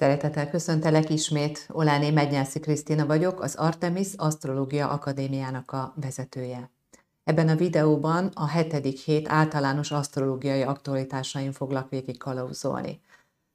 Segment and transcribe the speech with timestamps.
[0.00, 6.70] Szeretettel köszöntelek ismét, Oláné Megnyászi Krisztina vagyok, az Artemis Asztrológia Akadémiának a vezetője.
[7.24, 13.00] Ebben a videóban a hetedik hét általános asztrológiai aktualitásain foglak végig kalauzolni.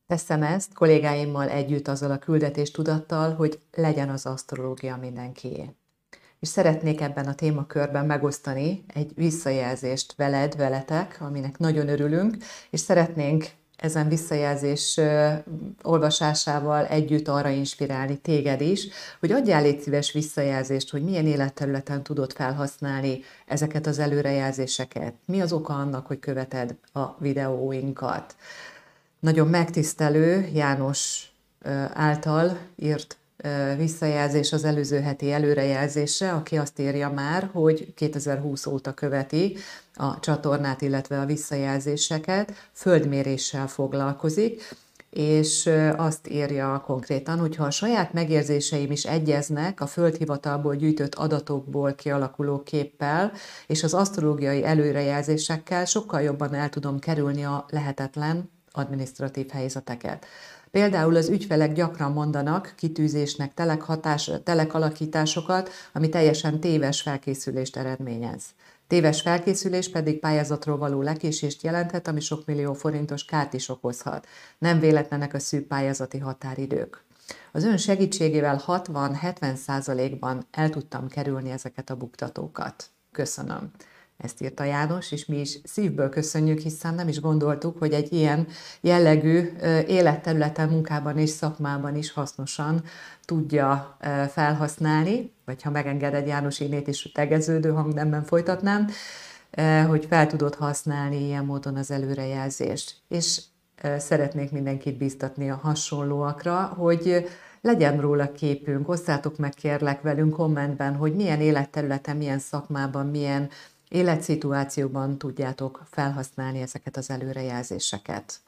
[0.07, 5.75] Teszem ezt kollégáimmal együtt azzal a küldetés tudattal, hogy legyen az asztrológia mindenkié.
[6.39, 12.37] És szeretnék ebben a témakörben megosztani egy visszajelzést veled, veletek, aminek nagyon örülünk,
[12.69, 13.45] és szeretnénk
[13.77, 14.99] ezen visszajelzés
[15.83, 18.87] olvasásával együtt arra inspirálni téged is,
[19.19, 25.13] hogy adjál légy szíves visszajelzést, hogy milyen életterületen tudod felhasználni ezeket az előrejelzéseket.
[25.25, 28.35] Mi az oka annak, hogy követed a videóinkat.
[29.19, 31.29] Nagyon megtisztelő János
[31.93, 33.17] által írt
[33.77, 39.57] visszajelzés az előző heti előrejelzése, aki azt írja már, hogy 2020 óta követi
[39.95, 44.63] a csatornát, illetve a visszajelzéseket, földméréssel foglalkozik,
[45.09, 51.93] és azt írja konkrétan, hogy ha a saját megérzéseim is egyeznek a földhivatalból gyűjtött adatokból
[51.93, 53.31] kialakuló képpel,
[53.67, 60.25] és az asztrológiai előrejelzésekkel sokkal jobban el tudom kerülni a lehetetlen administratív helyzeteket.
[60.71, 68.43] Például az ügyfelek gyakran mondanak kitűzésnek telek, hatás, telek alakításokat, ami teljesen téves felkészülést eredményez.
[68.87, 74.27] Téves felkészülés pedig pályázatról való lekésést jelenthet, ami sok millió forintos kárt is okozhat.
[74.57, 77.03] Nem véletlenek a szűk pályázati határidők.
[77.51, 82.89] Az ön segítségével 60-70 százalékban el tudtam kerülni ezeket a buktatókat.
[83.11, 83.71] Köszönöm.
[84.17, 88.47] Ezt írta János, és mi is szívből köszönjük, hiszen nem is gondoltuk, hogy egy ilyen
[88.81, 89.55] jellegű
[89.87, 92.83] életterületen, munkában és szakmában is hasznosan
[93.25, 93.97] tudja
[94.29, 98.87] felhasználni, vagy ha megengeded János énét is tegeződő hangnemben folytatnám,
[99.87, 102.95] hogy fel tudod használni ilyen módon az előrejelzést.
[103.07, 103.41] És
[103.97, 107.27] szeretnék mindenkit biztatni a hasonlóakra, hogy
[107.61, 113.49] legyen róla képünk, osszátok meg kérlek velünk kommentben, hogy milyen életterületen, milyen szakmában, milyen
[113.89, 118.39] életszituációban tudjátok felhasználni ezeket az előrejelzéseket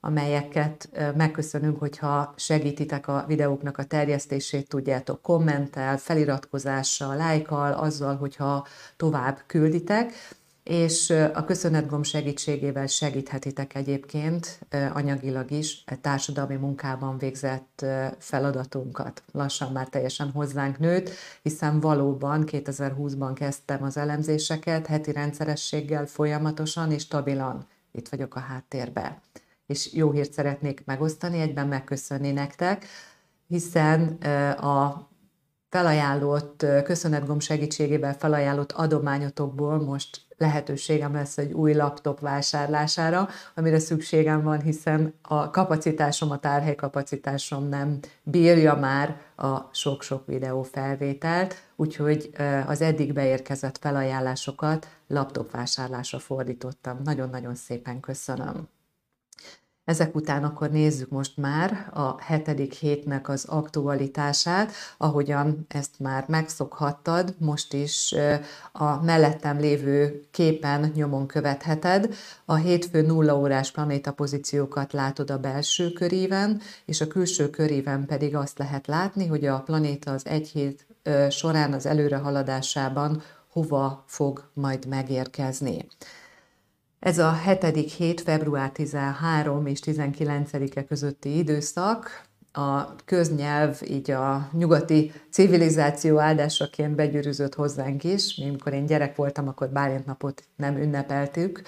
[0.00, 9.42] amelyeket megköszönünk, hogyha segítitek a videóknak a terjesztését, tudjátok kommentel, feliratkozással, lájkal, azzal, hogyha tovább
[9.46, 10.12] külditek,
[10.68, 14.60] és a köszönetgomb segítségével segíthetitek egyébként
[14.92, 17.84] anyagilag is a társadalmi munkában végzett
[18.18, 19.22] feladatunkat.
[19.32, 21.10] Lassan már teljesen hozzánk nőtt,
[21.42, 27.66] hiszen valóban 2020-ban kezdtem az elemzéseket, heti rendszerességgel folyamatosan és stabilan.
[27.92, 29.16] Itt vagyok a háttérben.
[29.66, 32.86] És jó hírt szeretnék megosztani, egyben megköszönni nektek,
[33.46, 34.02] hiszen
[34.60, 35.08] a
[35.68, 44.60] felajánlott, köszönetgomb segítségével felajánlott adományotokból most lehetőségem lesz egy új laptop vásárlására, amire szükségem van,
[44.60, 52.30] hiszen a kapacitásom, a tárhely kapacitásom nem bírja már a sok-sok videó felvételt, úgyhogy
[52.66, 57.00] az eddig beérkezett felajánlásokat laptop vásárlásra fordítottam.
[57.04, 58.68] Nagyon-nagyon szépen köszönöm.
[59.88, 67.34] Ezek után akkor nézzük most már a hetedik hétnek az aktualitását, ahogyan ezt már megszokhattad,
[67.38, 68.14] most is
[68.72, 72.14] a mellettem lévő képen nyomon követheted.
[72.44, 78.36] A hétfő nulla órás planéta pozíciókat látod a belső köríven, és a külső köríven pedig
[78.36, 80.86] azt lehet látni, hogy a planéta az egy hét
[81.30, 83.22] során az előrehaladásában
[83.52, 85.86] hova fog majd megérkezni.
[87.00, 95.12] Ez a hetedik hét, február 13 és 19-e közötti időszak, a köznyelv így a nyugati
[95.30, 98.38] civilizáció áldásaként begyűrűzött hozzánk is.
[98.42, 101.62] Amikor én gyerek voltam, akkor Bálint napot nem ünnepeltük,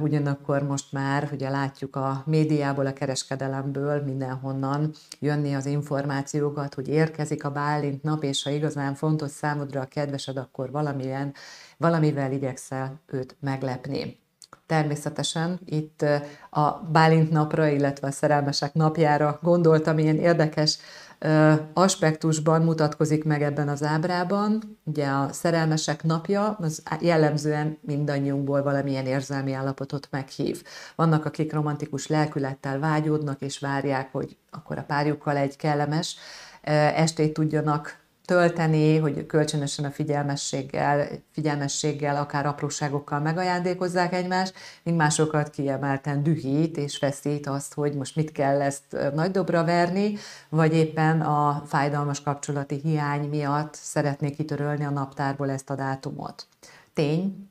[0.00, 7.44] ugyanakkor most már ugye látjuk a médiából, a kereskedelemből mindenhonnan jönni az információkat, hogy érkezik
[7.44, 11.34] a Bálint nap, és ha igazán fontos számodra a kedvesed, akkor valamilyen,
[11.76, 14.22] valamivel igyekszel őt meglepni.
[14.66, 16.04] Természetesen itt
[16.50, 20.78] a Bálint napra, illetve a szerelmesek napjára gondoltam, ilyen érdekes
[21.72, 24.78] aspektusban mutatkozik meg ebben az ábrában.
[24.84, 30.62] Ugye a szerelmesek napja az jellemzően mindannyiunkból valamilyen érzelmi állapotot meghív.
[30.96, 36.16] Vannak, akik romantikus lelkülettel vágyódnak, és várják, hogy akkor a párjukkal egy kellemes
[36.94, 46.22] estét tudjanak tölteni, hogy kölcsönösen a figyelmességgel, figyelmességgel, akár apróságokkal megajándékozzák egymást, míg másokat kiemelten
[46.22, 50.16] dühít és feszít azt, hogy most mit kell ezt nagy dobra verni,
[50.48, 56.46] vagy éppen a fájdalmas kapcsolati hiány miatt szeretnék kitörölni a naptárból ezt a dátumot.
[56.92, 57.48] Tény,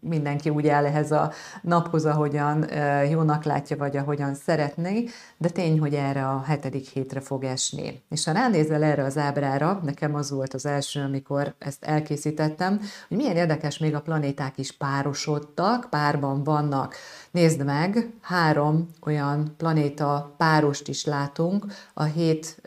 [0.00, 1.32] mindenki úgy áll ehhez a
[1.62, 2.66] naphoz, ahogyan
[3.10, 5.04] jónak látja, vagy ahogyan szeretné,
[5.36, 8.02] de tény, hogy erre a hetedik hétre fog esni.
[8.10, 13.16] És ha ránézel erre az ábrára, nekem az volt az első, amikor ezt elkészítettem, hogy
[13.16, 16.94] milyen érdekes, még a planéták is párosodtak, párban vannak.
[17.30, 22.62] Nézd meg, három olyan planéta párost is látunk a hét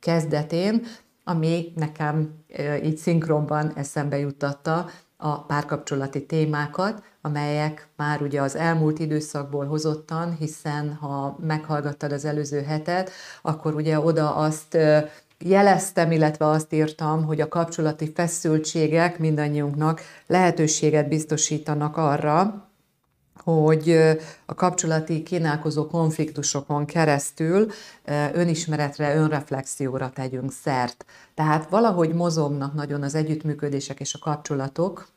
[0.00, 0.86] kezdetén,
[1.24, 2.34] ami nekem
[2.84, 4.86] így szinkronban eszembe juttatta
[5.20, 12.62] a párkapcsolati témákat, amelyek már ugye az elmúlt időszakból hozottan, hiszen ha meghallgattad az előző
[12.62, 13.10] hetet,
[13.42, 14.78] akkor ugye oda azt
[15.38, 22.67] jeleztem, illetve azt írtam, hogy a kapcsolati feszültségek mindannyiunknak lehetőséget biztosítanak arra,
[23.42, 23.90] hogy
[24.46, 27.70] a kapcsolati kínálkozó konfliktusokon keresztül
[28.32, 31.04] önismeretre, önreflexióra tegyünk szert.
[31.34, 35.08] Tehát valahogy mozognak nagyon az együttműködések és a kapcsolatok,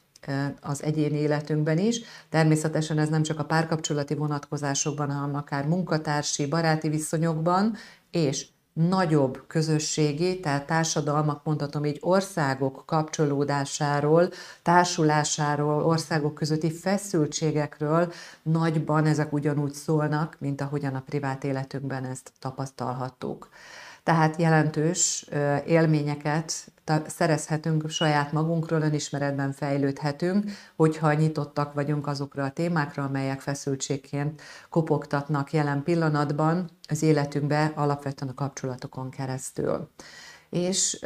[0.61, 2.01] az egyéni életünkben is.
[2.29, 7.75] Természetesen ez nem csak a párkapcsolati vonatkozásokban, hanem akár munkatársi, baráti viszonyokban,
[8.11, 14.29] és nagyobb közösségi, tehát társadalmak, mondhatom így, országok kapcsolódásáról,
[14.61, 18.11] társulásáról, országok közötti feszültségekről
[18.43, 23.49] nagyban ezek ugyanúgy szólnak, mint ahogyan a privát életünkben ezt tapasztalhattuk.
[24.03, 25.29] Tehát jelentős
[25.65, 26.71] élményeket
[27.07, 35.83] szerezhetünk saját magunkról, önismeretben fejlődhetünk, hogyha nyitottak vagyunk azokra a témákra, amelyek feszültségként kopogtatnak jelen
[35.83, 39.89] pillanatban az életünkbe, alapvetően a kapcsolatokon keresztül.
[40.49, 40.99] És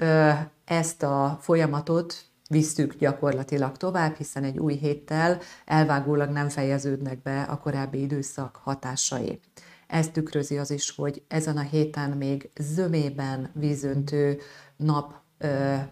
[0.66, 7.58] ezt a folyamatot visszük gyakorlatilag tovább, hiszen egy új héttel elvágólag nem fejeződnek be a
[7.58, 9.40] korábbi időszak hatásai.
[9.88, 14.40] Ez tükrözi az is, hogy ezen a héten még zömében vízöntő
[14.78, 15.24] nap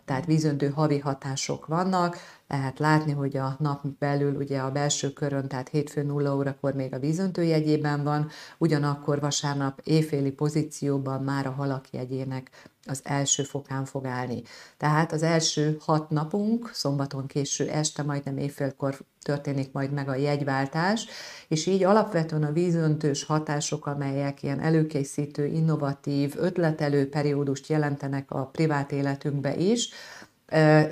[0.06, 2.18] tehát vízöntő havi hatások vannak,
[2.48, 6.94] lehet látni, hogy a nap belül ugye a belső körön, tehát hétfő 0 órakor még
[6.94, 12.50] a vízöntő jegyében van, ugyanakkor vasárnap éjféli pozícióban már a halak jegyének
[12.86, 14.42] az első fokán fog állni.
[14.78, 21.06] Tehát az első hat napunk, szombaton késő este, majdnem éjfélkor történik majd meg a jegyváltás,
[21.48, 28.92] és így alapvetően a vízöntős hatások, amelyek ilyen előkészítő, innovatív, ötletelő periódust jelentenek a privát
[28.92, 29.90] életünkbe is,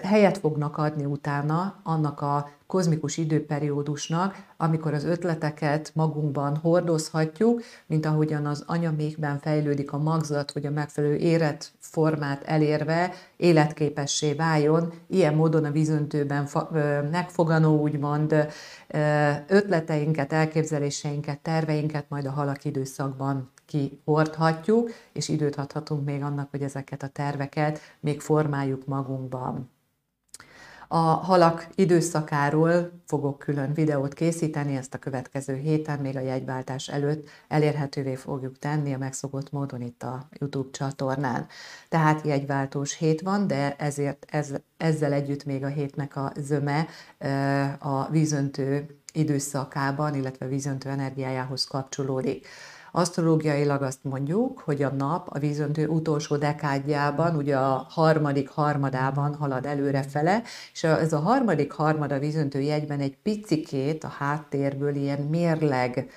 [0.04, 8.46] helyet fognak adni utána annak a kozmikus időperiódusnak, amikor az ötleteket magunkban hordozhatjuk, mint ahogyan
[8.46, 11.16] az anyamékben fejlődik a magzat, hogy a megfelelő
[11.92, 14.94] életformát elérve életképessé váljon.
[15.08, 16.48] Ilyen módon a vízöntőben
[17.12, 18.48] megfoganó, úgymond
[19.48, 27.04] ötleteinket, elképzeléseinket, terveinket majd a halak időszakban kihordhatjuk, és időt adhatunk még annak, hogy ezeket
[27.04, 29.70] a terveket még formáljuk magunkban.
[30.94, 37.30] A halak időszakáról fogok külön videót készíteni, ezt a következő héten, még a jegyváltás előtt
[37.48, 41.48] elérhetővé fogjuk tenni a megszokott módon itt a YouTube csatornán.
[41.90, 46.88] Tehát jegyváltós hét van, de ezért ez, ezzel együtt még a hétnek a zöme
[47.80, 52.48] a vízöntő időszakában, illetve vízöntő energiájához kapcsolódik.
[52.92, 59.66] Asztrológiailag azt mondjuk, hogy a nap a vízöntő utolsó dekádjában, ugye a harmadik harmadában halad
[59.66, 60.44] előrefele,
[60.74, 66.10] és ez a harmadik harmad a vízöntő jegyben egy picikét a háttérből ilyen mérleg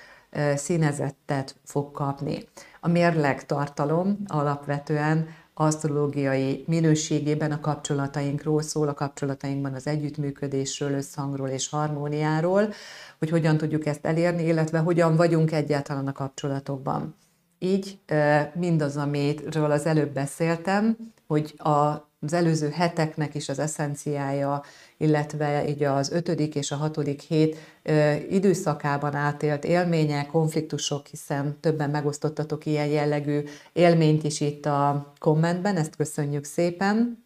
[0.54, 2.48] színezettet fog kapni.
[2.80, 11.68] A mérleg tartalom alapvetően asztrológiai minőségében a kapcsolatainkról szól, a kapcsolatainkban az együttműködésről, összhangról és
[11.68, 12.72] harmóniáról,
[13.18, 17.14] hogy hogyan tudjuk ezt elérni, illetve hogyan vagyunk egyáltalán a kapcsolatokban.
[17.58, 17.98] Így
[18.54, 20.96] mindaz, amiről az előbb beszéltem,
[21.26, 24.62] hogy a az előző heteknek is az eszenciája,
[24.96, 27.56] illetve így az ötödik és a hatodik hét
[28.30, 35.96] időszakában átélt élmények, konfliktusok, hiszen többen megosztottatok ilyen jellegű élményt is itt a kommentben, ezt
[35.96, 37.24] köszönjük szépen.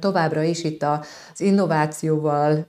[0.00, 2.66] Továbbra is itt az innovációval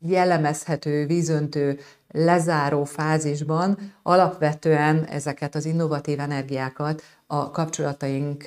[0.00, 1.78] jellemezhető, vízöntő,
[2.08, 8.44] lezáró fázisban alapvetően ezeket az innovatív energiákat a kapcsolataink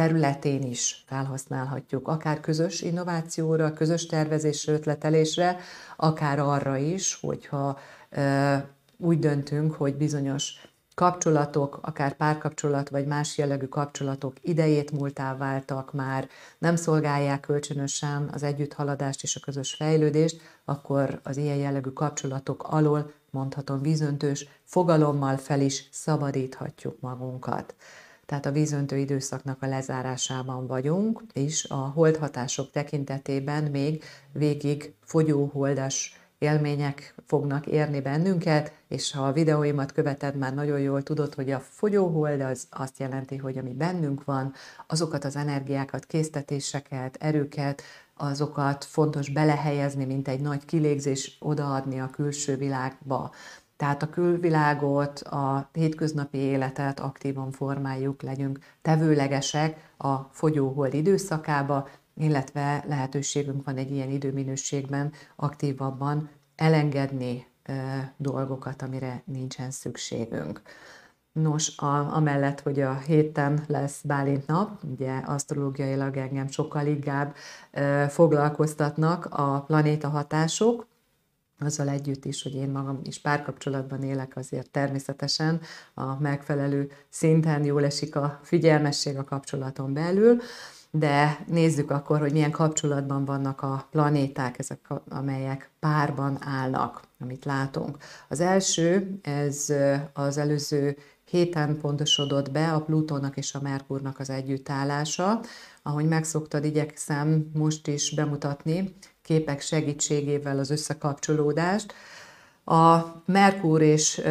[0.00, 5.56] területén is felhasználhatjuk, akár közös innovációra, közös tervezésre, ötletelésre,
[5.96, 7.78] akár arra is, hogyha
[8.96, 16.28] úgy döntünk, hogy bizonyos kapcsolatok, akár párkapcsolat vagy más jellegű kapcsolatok idejét múltá váltak már,
[16.58, 23.12] nem szolgálják kölcsönösen az együtthaladást és a közös fejlődést, akkor az ilyen jellegű kapcsolatok alól,
[23.30, 27.74] mondhatom vízöntős, fogalommal fel is szabadíthatjuk magunkat.
[28.30, 37.14] Tehát a vízöntő időszaknak a lezárásában vagyunk, és a holdhatások tekintetében még végig fogyóholdas élmények
[37.26, 42.40] fognak érni bennünket, és ha a videóimat követed, már nagyon jól tudod, hogy a fogyóhold
[42.40, 44.52] az azt jelenti, hogy ami bennünk van,
[44.86, 47.82] azokat az energiákat, késztetéseket, erőket,
[48.16, 53.30] azokat fontos belehelyezni, mint egy nagy kilégzés, odaadni a külső világba.
[53.80, 63.64] Tehát a külvilágot, a hétköznapi életet aktívan formáljuk, legyünk tevőlegesek a fogyóhold időszakába, illetve lehetőségünk
[63.64, 67.46] van egy ilyen időminőségben aktívabban elengedni
[68.16, 70.62] dolgokat, amire nincsen szükségünk.
[71.32, 77.34] Nos, a, amellett, hogy a héten lesz Bálint nap, ugye asztrológiailag engem sokkal inkább
[77.70, 80.86] e, foglalkoztatnak a planéta hatások,
[81.60, 85.60] azzal együtt is, hogy én magam is párkapcsolatban élek, azért természetesen
[85.94, 90.40] a megfelelő szinten jól esik a figyelmesség a kapcsolaton belül,
[90.90, 97.96] de nézzük akkor, hogy milyen kapcsolatban vannak a planéták, ezek, amelyek párban állnak, amit látunk.
[98.28, 99.72] Az első, ez
[100.12, 105.40] az előző héten pontosodott be a Plutónak és a Merkurnak az együttállása.
[105.82, 108.94] Ahogy megszoktad, igyekszem most is bemutatni
[109.30, 111.92] képek segítségével az összekapcsolódást.
[112.64, 114.22] A Merkur és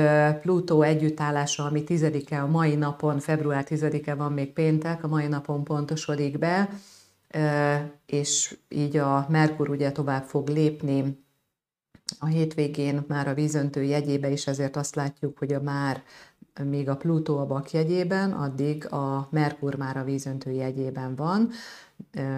[0.42, 5.64] Plutó együttállása, ami tizedike a mai napon, február 10-e van még péntek, a mai napon
[5.64, 6.70] pontosodik be,
[8.06, 11.24] és így a Merkur ugye tovább fog lépni
[12.20, 16.04] a hétvégén már a vízöntő jegyébe, és ezért azt látjuk, hogy a már
[16.64, 21.50] még a Plutó a bakjegyében, addig a Merkur már a vízöntő jegyében van,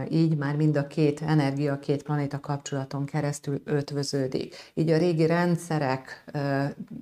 [0.09, 4.55] így már mind a két energia, két planéta kapcsolaton keresztül ötvöződik.
[4.73, 6.23] Így a régi rendszerek,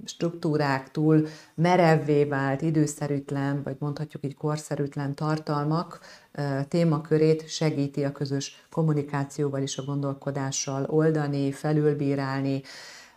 [0.05, 5.99] struktúrák túl merevvé vált, időszerűtlen, vagy mondhatjuk így korszerűtlen tartalmak
[6.67, 12.61] témakörét segíti a közös kommunikációval és a gondolkodással oldani, felülbírálni,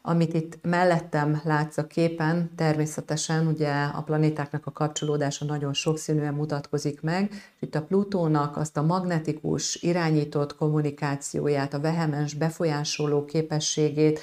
[0.03, 7.01] amit itt mellettem látsz a képen, természetesen ugye a planétáknak a kapcsolódása nagyon sokszínűen mutatkozik
[7.01, 7.31] meg,
[7.61, 14.21] itt a Plutónak azt a magnetikus, irányított kommunikációját, a vehemens befolyásoló képességét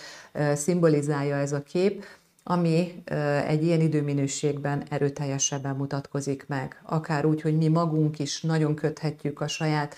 [0.53, 2.03] szimbolizálja ez a kép,
[2.43, 3.03] ami
[3.47, 6.81] egy ilyen időminőségben erőteljesebben mutatkozik meg.
[6.83, 9.95] Akár úgy, hogy mi magunk is nagyon köthetjük a saját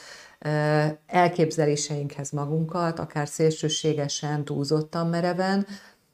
[1.06, 5.66] elképzeléseinkhez magunkat, akár szélsőségesen, túlzottan mereven,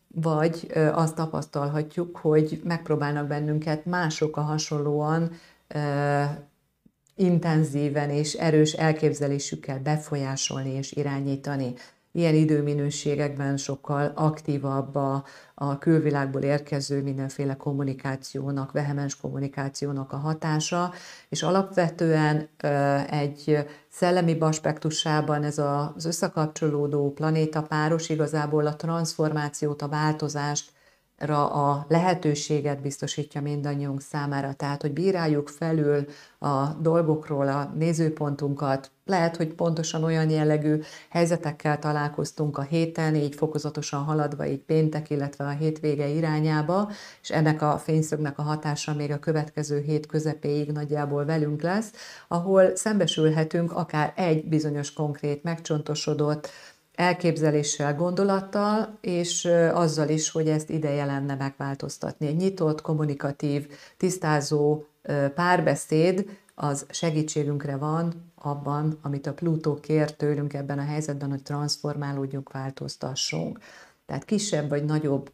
[0.08, 5.32] vagy azt tapasztalhatjuk, hogy megpróbálnak bennünket mások a hasonlóan
[7.16, 11.74] intenzíven és erős elképzelésükkel befolyásolni és irányítani
[12.18, 15.24] ilyen időminőségekben sokkal aktívabb a,
[15.56, 20.94] a külvilágból érkező mindenféle kommunikációnak, vehemens kommunikációnak a hatása,
[21.30, 22.50] és alapvetően
[23.10, 30.72] egy szellemi aspektusában ez az összekapcsolódó planétapáros igazából a transformációt, a változást
[31.26, 34.54] a lehetőséget biztosítja mindannyiunk számára.
[34.54, 36.06] Tehát, hogy bíráljuk felül
[36.40, 44.04] a dolgokról a nézőpontunkat, lehet, hogy pontosan olyan jellegű helyzetekkel találkoztunk a héten, így fokozatosan
[44.04, 49.20] haladva így péntek, illetve a hétvége irányába, és ennek a fényszögnek a hatása még a
[49.20, 51.92] következő hét közepéig nagyjából velünk lesz,
[52.28, 56.50] ahol szembesülhetünk akár egy bizonyos konkrét megcsontosodott,
[56.96, 62.28] elképzeléssel, gondolattal, és azzal is, hogy ezt ideje lenne megváltoztatni.
[62.28, 64.86] Egy nyitott, kommunikatív, tisztázó
[65.36, 72.52] párbeszéd az segítségünkre van abban, amit a Plutó kér tőlünk ebben a helyzetben, hogy transformálódjunk,
[72.52, 73.60] változtassunk.
[74.06, 75.32] Tehát kisebb vagy nagyobb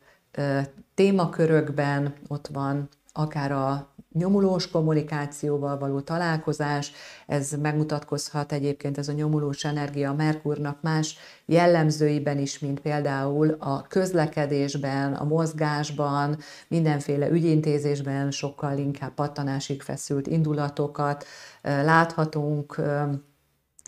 [0.94, 6.92] témakörökben ott van akár a nyomulós kommunikációval való találkozás,
[7.28, 13.82] ez megmutatkozhat egyébként ez a nyomulós energia a Merkurnak más jellemzőiben is, mint például a
[13.82, 21.26] közlekedésben, a mozgásban, mindenféle ügyintézésben sokkal inkább pattanásig feszült indulatokat
[21.62, 22.82] láthatunk,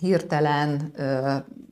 [0.01, 0.94] hirtelen,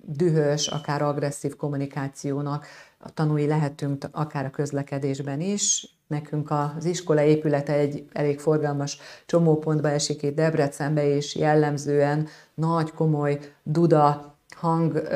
[0.02, 2.66] dühös, akár agresszív kommunikációnak
[3.04, 9.90] a tanúi lehetünk akár a közlekedésben is, nekünk az iskola épülete egy elég forgalmas csomópontba
[9.90, 15.08] esik itt Debrecenbe, és jellemzően nagy, komoly duda hang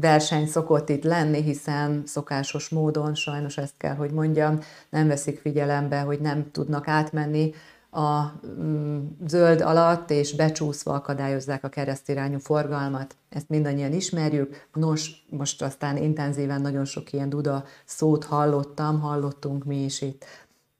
[0.00, 4.58] verseny szokott itt lenni, hiszen szokásos módon, sajnos ezt kell, hogy mondjam,
[4.90, 7.52] nem veszik figyelembe, hogy nem tudnak átmenni
[7.90, 13.16] a mm, zöld alatt, és becsúszva akadályozzák a keresztirányú forgalmat.
[13.28, 14.66] Ezt mindannyian ismerjük.
[14.72, 20.24] Nos, most aztán intenzíven nagyon sok ilyen duda szót hallottam, hallottunk mi is itt.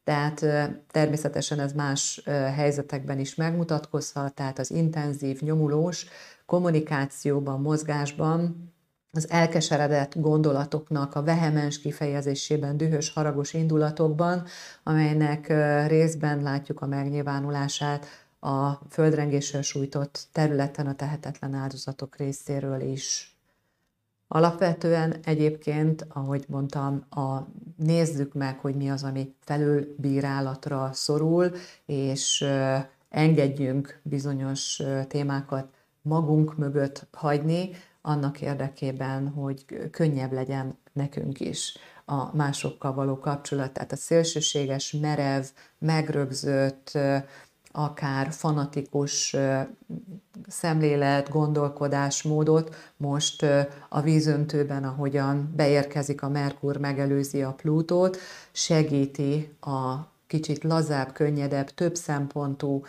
[0.05, 0.47] Tehát
[0.91, 2.23] természetesen ez más
[2.55, 6.07] helyzetekben is megmutatkozhat, tehát az intenzív, nyomulós
[6.47, 8.73] kommunikációban, mozgásban
[9.13, 14.45] az elkeseredett gondolatoknak a vehemens kifejezésében, dühös, haragos indulatokban,
[14.83, 15.49] amelynek
[15.89, 18.07] részben látjuk a megnyilvánulását
[18.41, 23.35] a földrengéssel sújtott területen a tehetetlen áldozatok részéről is.
[24.29, 27.39] Alapvetően egyébként, ahogy mondtam, a,
[27.77, 31.53] nézzük meg, hogy mi az, ami felülbírálatra szorul,
[31.87, 32.45] és
[33.09, 35.67] engedjünk bizonyos témákat
[36.03, 37.71] magunk mögött hagyni,
[38.03, 43.73] annak érdekében, hogy könnyebb legyen nekünk is a másokkal való kapcsolat.
[43.73, 45.45] Tehát a szélsőséges, merev,
[45.79, 46.99] megrögzött,
[47.73, 49.37] akár fanatikus
[50.49, 53.47] szemlélet, gondolkodásmódot most
[53.89, 58.19] a vízöntőben, ahogyan beérkezik a Merkur, megelőzi a Plutót,
[58.53, 62.85] segíti a kicsit lazább, könnyedebb, több szempontú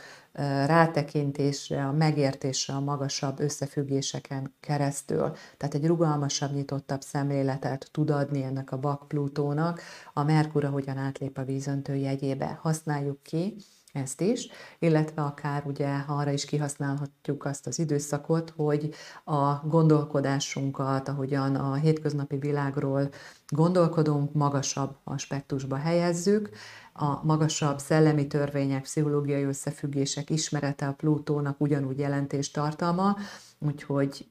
[0.66, 5.32] rátekintésre, a megértésre a magasabb összefüggéseken keresztül.
[5.58, 9.82] Tehát egy rugalmasabb, nyitottabb szemléletet tud adni ennek a bak Plutónak,
[10.14, 12.60] a Merkur, ahogyan átlép a vízöntő jegyébe.
[12.62, 13.56] Használjuk ki,
[13.94, 14.48] ezt is,
[14.80, 18.94] illetve akár ugye arra is kihasználhatjuk azt az időszakot, hogy
[19.24, 23.10] a gondolkodásunkat, ahogyan a hétköznapi világról
[23.48, 26.50] gondolkodunk, magasabb aspektusba helyezzük.
[26.94, 33.18] A magasabb szellemi törvények, pszichológiai összefüggések ismerete a Plutónak ugyanúgy jelentés tartalma,
[33.60, 34.28] úgyhogy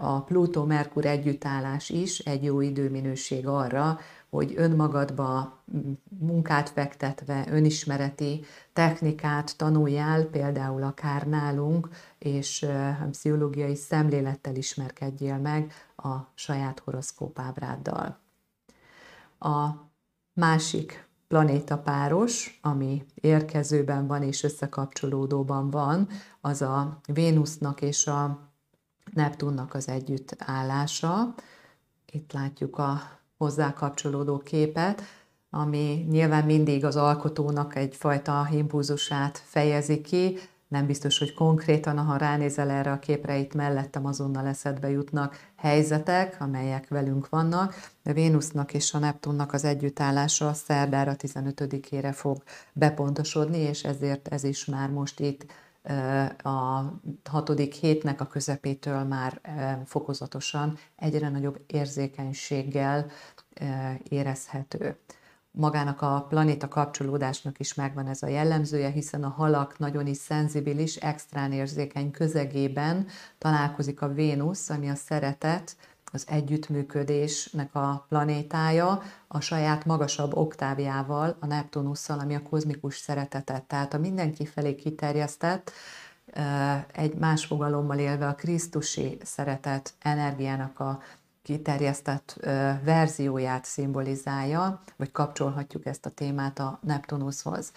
[0.00, 3.98] a Plutó-Merkur együttállás is egy jó időminőség arra,
[4.30, 5.58] hogy önmagadba
[6.18, 12.66] munkát fektetve, önismereti technikát tanuljál, például akár nálunk, és
[13.10, 18.18] pszichológiai szemlélettel ismerkedjél meg a saját horoszkópábráddal.
[19.38, 19.68] A
[20.32, 26.08] másik planétapáros, ami érkezőben van és összekapcsolódóban van,
[26.40, 28.38] az a Vénusznak és a
[29.12, 31.34] Neptunnak az együttállása.
[32.06, 33.00] Itt látjuk a
[33.36, 35.02] hozzá kapcsolódó képet,
[35.50, 40.38] ami nyilván mindig az alkotónak egyfajta impulzusát fejezi ki,
[40.74, 46.36] nem biztos, hogy konkrétan, ha ránézel erre a képre, itt mellettem azonnal eszedbe jutnak helyzetek,
[46.40, 53.84] amelyek velünk vannak, de Vénusznak és a Neptunnak az együttállása szerdára 15-ére fog bepontosodni, és
[53.84, 55.46] ezért ez is már most itt
[56.42, 56.82] a
[57.30, 59.40] hatodik hétnek a közepétől már
[59.86, 63.06] fokozatosan egyre nagyobb érzékenységgel
[64.08, 64.96] érezhető.
[65.56, 70.96] Magának a planéta kapcsolódásnak is megvan ez a jellemzője, hiszen a halak nagyon is szenzibilis,
[70.96, 73.06] extrán érzékeny közegében
[73.38, 75.76] találkozik a Vénusz, ami a szeretet,
[76.12, 83.94] az együttműködésnek a planétája a saját magasabb oktávjával, a Neptunusszal, ami a kozmikus szeretetet, tehát
[83.94, 85.72] a mindenki felé kiterjesztett,
[86.92, 91.00] egy más fogalommal élve a Krisztusi szeretet energiának a
[91.44, 92.36] kiterjesztett
[92.84, 97.72] verzióját szimbolizálja, vagy kapcsolhatjuk ezt a témát a Neptunuszhoz.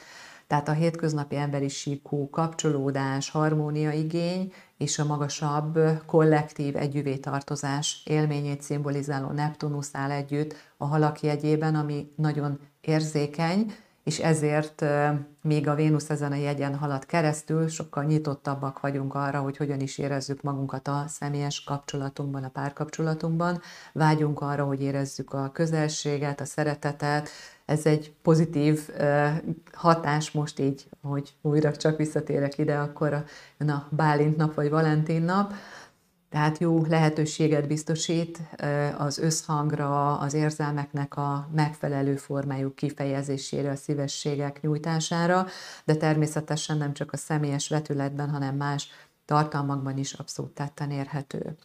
[0.48, 8.62] Tehát a hétköznapi emberi síkú kapcsolódás, harmónia igény és a magasabb kollektív együvé tartozás élményét
[8.62, 13.74] szimbolizáló Neptunusz áll együtt a halak jegyében, ami nagyon érzékeny,
[14.08, 14.86] és ezért
[15.42, 19.98] még a Vénusz ezen a jegyen halad keresztül, sokkal nyitottabbak vagyunk arra, hogy hogyan is
[19.98, 23.62] érezzük magunkat a személyes kapcsolatunkban, a párkapcsolatunkban.
[23.94, 27.30] Vágyunk arra, hogy érezzük a közelséget, a szeretetet.
[27.66, 28.90] Ez egy pozitív
[29.74, 35.54] hatás most így, hogy újra csak visszatérek ide, akkor a, Bálint nap vagy Valentin nap
[36.30, 38.40] tehát jó lehetőséget biztosít
[38.98, 45.46] az összhangra, az érzelmeknek a megfelelő formájú kifejezésére, a szívességek nyújtására,
[45.86, 48.90] de természetesen nem csak a személyes vetületben, hanem más
[49.26, 51.56] tartalmakban is abszolút tetten érhető.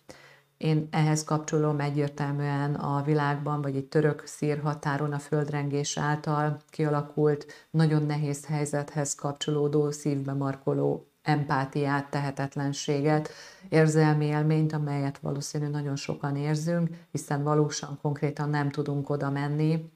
[0.56, 7.46] Én ehhez kapcsolom egyértelműen a világban, vagy egy török szír határon a földrengés által kialakult,
[7.70, 13.30] nagyon nehéz helyzethez kapcsolódó, szívbe markoló empátiát, tehetetlenséget,
[13.68, 19.90] érzelmi élményt, amelyet valószínű nagyon sokan érzünk, hiszen valósan konkrétan nem tudunk oda menni,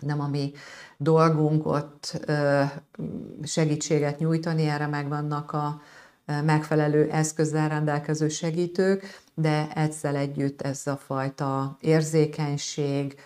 [0.00, 0.52] nem a mi
[0.96, 2.26] dolgunk ott
[3.42, 5.80] segítséget nyújtani, erre megvannak a
[6.44, 13.20] megfelelő eszközzel rendelkező segítők, de ezzel együtt ez a fajta érzékenység,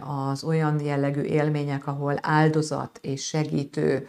[0.00, 4.08] az olyan jellegű élmények, ahol áldozat és segítő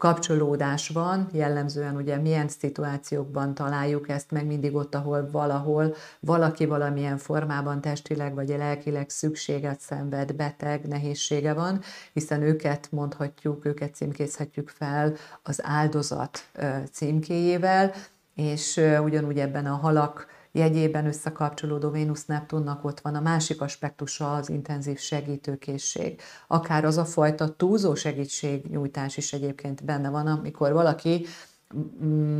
[0.00, 7.16] kapcsolódás van, jellemzően ugye milyen szituációkban találjuk ezt meg mindig ott, ahol valahol valaki valamilyen
[7.18, 11.80] formában testileg vagy lelkileg szükséget szenved, beteg, nehézsége van,
[12.12, 16.44] hiszen őket mondhatjuk, őket címkézhetjük fel az áldozat
[16.92, 17.92] címkéjével,
[18.34, 24.98] és ugyanúgy ebben a halak jegyében összekapcsolódó Vénusz-Neptunnak ott van a másik aspektusa az intenzív
[24.98, 26.20] segítőkészség.
[26.46, 31.26] Akár az a fajta túlzó segítségnyújtás is egyébként benne van, amikor valaki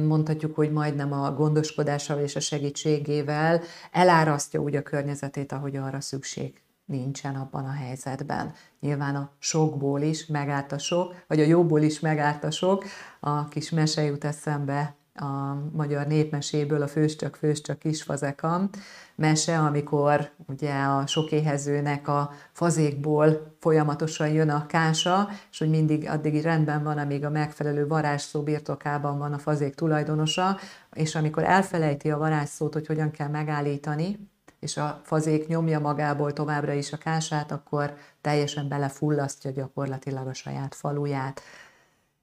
[0.07, 6.62] mondhatjuk, hogy majdnem a gondoskodással és a segítségével elárasztja úgy a környezetét, ahogy arra szükség
[6.90, 8.53] nincsen abban a helyzetben.
[8.81, 12.85] Nyilván a sokból is megállt a sok, vagy a jóból is megállt a sok.
[13.20, 18.70] A kis mese jut eszembe a magyar népmeséből, a Főscsök, Főscsök kisfazekam
[19.14, 26.42] mese, amikor ugye a sokéhezőnek a fazékból folyamatosan jön a kása, és hogy mindig addig
[26.42, 30.59] rendben van, amíg a megfelelő varázsszó birtokában van a fazék tulajdonosa,
[30.92, 34.29] és amikor elfelejti a varázsszót, hogy hogyan kell megállítani,
[34.61, 40.75] és a fazék nyomja magából továbbra is a kását, akkor teljesen belefullasztja gyakorlatilag a saját
[40.75, 41.40] faluját.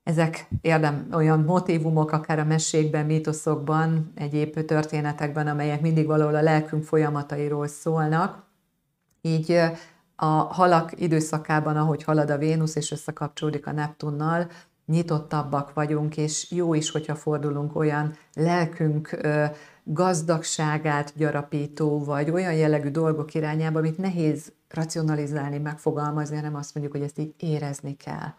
[0.07, 6.83] Ezek érdem, olyan motivumok, akár a mesékben, mítoszokban, egyéb történetekben, amelyek mindig valahol a lelkünk
[6.83, 8.43] folyamatairól szólnak.
[9.21, 9.59] Így
[10.15, 14.47] a halak időszakában, ahogy halad a Vénusz és összekapcsolódik a Neptunnal,
[14.85, 19.17] nyitottabbak vagyunk, és jó is, hogyha fordulunk olyan lelkünk
[19.83, 27.05] gazdagságát gyarapító, vagy olyan jellegű dolgok irányába, amit nehéz racionalizálni, megfogalmazni, hanem azt mondjuk, hogy
[27.05, 28.33] ezt így érezni kell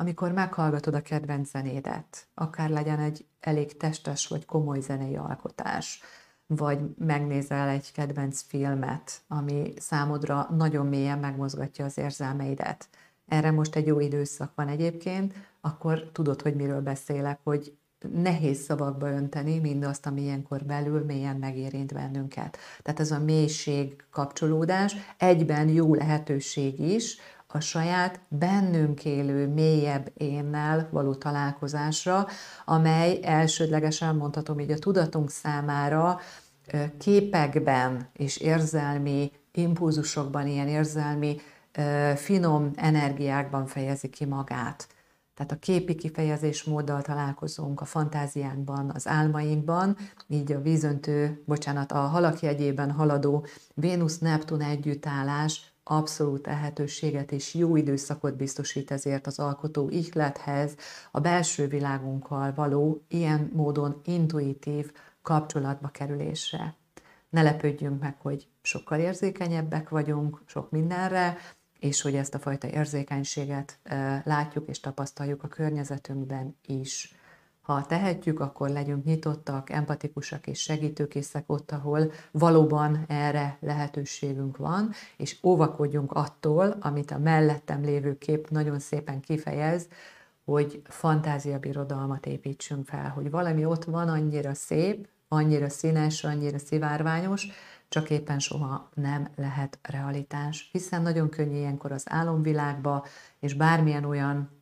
[0.00, 6.02] amikor meghallgatod a kedvenc zenédet, akár legyen egy elég testes vagy komoly zenei alkotás,
[6.46, 12.88] vagy megnézel egy kedvenc filmet, ami számodra nagyon mélyen megmozgatja az érzelmeidet.
[13.28, 17.76] Erre most egy jó időszak van egyébként, akkor tudod, hogy miről beszélek, hogy
[18.12, 22.58] nehéz szavakba önteni mindazt, ami ilyenkor belül mélyen megérint bennünket.
[22.82, 27.18] Tehát ez a mélység kapcsolódás egyben jó lehetőség is
[27.52, 32.26] a saját bennünk élő mélyebb énnel való találkozásra,
[32.64, 36.20] amely elsődlegesen mondhatom így a tudatunk számára
[36.98, 41.36] képekben és érzelmi impulzusokban, ilyen érzelmi
[42.14, 44.88] finom energiákban fejezi ki magát.
[45.34, 49.96] Tehát a képi kifejezésmóddal találkozunk a fantáziánkban, az álmainkban,
[50.28, 58.36] így a vízöntő, bocsánat, a halak jegyében haladó Vénusz-Neptun együttállás abszolút lehetőséget és jó időszakot
[58.36, 60.74] biztosít ezért az alkotó ihlethez,
[61.10, 66.74] a belső világunkkal való ilyen módon intuitív kapcsolatba kerülésre.
[67.30, 71.36] Ne lepődjünk meg, hogy sokkal érzékenyebbek vagyunk sok mindenre,
[71.78, 73.78] és hogy ezt a fajta érzékenységet
[74.24, 77.14] látjuk és tapasztaljuk a környezetünkben is.
[77.60, 85.38] Ha tehetjük, akkor legyünk nyitottak, empatikusak és segítőkészek ott, ahol valóban erre lehetőségünk van, és
[85.42, 89.88] óvakodjunk attól, amit a mellettem lévő kép nagyon szépen kifejez,
[90.44, 97.46] hogy fantáziabirodalmat építsünk fel, hogy valami ott van annyira szép, annyira színes, annyira szivárványos,
[97.88, 103.06] csak éppen soha nem lehet realitás, hiszen nagyon könnyű ilyenkor az álomvilágba,
[103.40, 104.59] és bármilyen olyan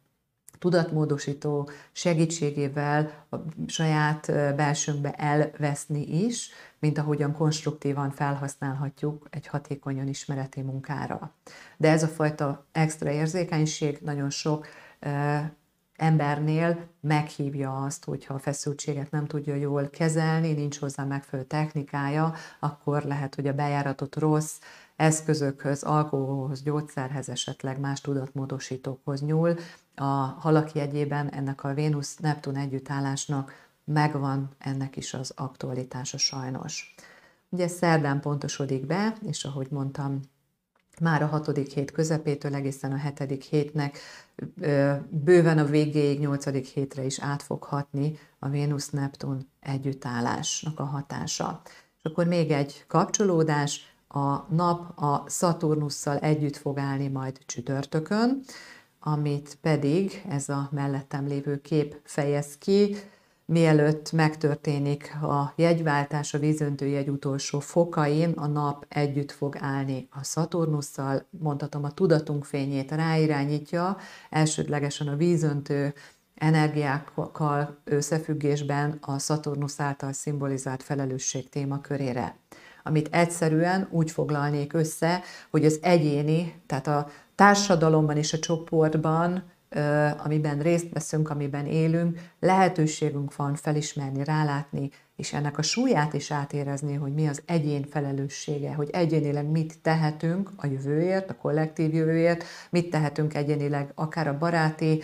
[0.58, 11.32] tudatmódosító segítségével a saját belsőnkbe elveszni is, mint ahogyan konstruktívan felhasználhatjuk egy hatékony ismereti munkára.
[11.76, 14.66] De ez a fajta extra érzékenység nagyon sok
[15.96, 23.02] embernél meghívja azt, hogyha a feszültséget nem tudja jól kezelni, nincs hozzá megfelelő technikája, akkor
[23.02, 24.58] lehet, hogy a bejáratot rossz
[24.96, 29.56] eszközökhöz, alkoholhoz, gyógyszerhez, esetleg más tudatmódosítókhoz nyúl.
[30.00, 33.52] A halak jegyében ennek a Vénusz-Neptun együttállásnak
[33.84, 36.94] megvan ennek is az aktualitása sajnos.
[37.48, 40.20] Ugye szerdán pontosodik be, és ahogy mondtam,
[41.00, 43.98] már a hatodik hét közepétől egészen a hetedik hétnek
[45.08, 51.62] bőven a végéig, nyolcadik hétre is át fog hatni a Vénusz-Neptun együttállásnak a hatása.
[51.98, 58.42] És akkor még egy kapcsolódás, a nap a Szaturnusszal együtt fog állni majd csütörtökön,
[59.00, 62.96] amit pedig ez a mellettem lévő kép fejez ki,
[63.44, 70.24] mielőtt megtörténik a jegyváltás, a vízöntő jegy utolsó fokain, a nap együtt fog állni a
[70.24, 73.96] Szaturnusszal, mondhatom a tudatunk fényét ráirányítja,
[74.30, 75.94] elsődlegesen a vízöntő
[76.34, 82.36] energiákkal összefüggésben a Szaturnusz által szimbolizált felelősség témakörére
[82.82, 87.08] amit egyszerűen úgy foglalnék össze, hogy az egyéni, tehát a
[87.38, 89.44] társadalomban és a csoportban
[90.16, 96.94] amiben részt veszünk, amiben élünk, lehetőségünk van felismerni, rálátni, és ennek a súlyát is átérezni,
[96.94, 102.90] hogy mi az egyén felelőssége, hogy egyénileg mit tehetünk a jövőért, a kollektív jövőért, mit
[102.90, 105.02] tehetünk egyénileg akár a baráti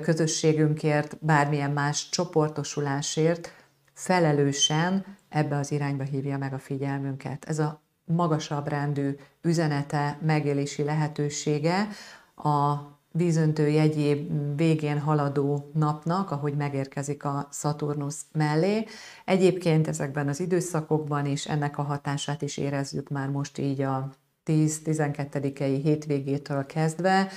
[0.00, 3.52] közösségünkért, bármilyen más csoportosulásért,
[3.92, 7.44] felelősen ebbe az irányba hívja meg a figyelmünket.
[7.44, 11.88] Ez a magasabb rendű üzenete, megélési lehetősége
[12.36, 12.74] a
[13.10, 18.84] vízöntő jegyéb végén haladó napnak, ahogy megérkezik a Szaturnusz mellé.
[19.24, 24.10] Egyébként ezekben az időszakokban is ennek a hatását is érezzük már most így a
[24.46, 27.28] 10-12-i hétvégétől kezdve,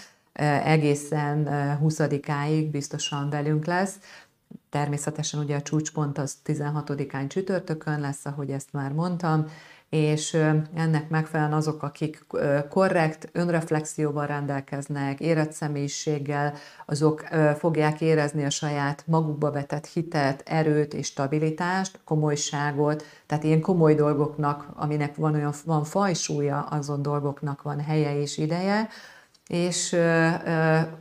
[0.64, 1.48] egészen
[1.84, 3.96] 20-áig biztosan velünk lesz.
[4.70, 9.46] Természetesen ugye a csúcspont az 16-án csütörtökön lesz, ahogy ezt már mondtam,
[9.90, 10.34] és
[10.74, 12.26] ennek megfelelően azok, akik
[12.70, 16.54] korrekt önreflexióval rendelkeznek, érett személyiséggel,
[16.86, 17.22] azok
[17.58, 24.68] fogják érezni a saját magukba vetett hitet, erőt és stabilitást, komolyságot, tehát ilyen komoly dolgoknak,
[24.76, 28.88] aminek van olyan van fajsúlya, azon dolgoknak van helye és ideje,
[29.48, 29.96] és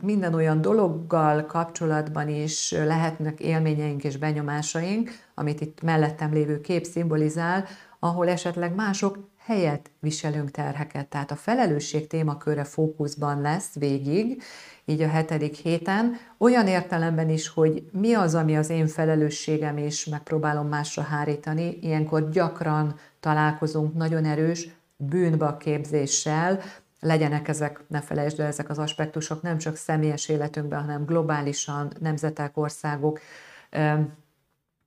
[0.01, 7.65] minden olyan dologgal kapcsolatban is lehetnek élményeink és benyomásaink, amit itt mellettem lévő kép szimbolizál,
[7.99, 11.07] ahol esetleg mások helyet viselünk terheket.
[11.07, 14.43] Tehát a felelősség témaköre fókuszban lesz végig,
[14.85, 20.05] így a hetedik héten, olyan értelemben is, hogy mi az, ami az én felelősségem, és
[20.05, 21.77] megpróbálom másra hárítani.
[21.81, 26.59] Ilyenkor gyakran találkozunk nagyon erős bűnbakképzéssel,
[26.99, 32.57] legyenek ezek, ne felejtsd el, ezek az aspektusok nem csak személyes életünkben, hanem globálisan, nemzetek,
[32.57, 33.19] országok,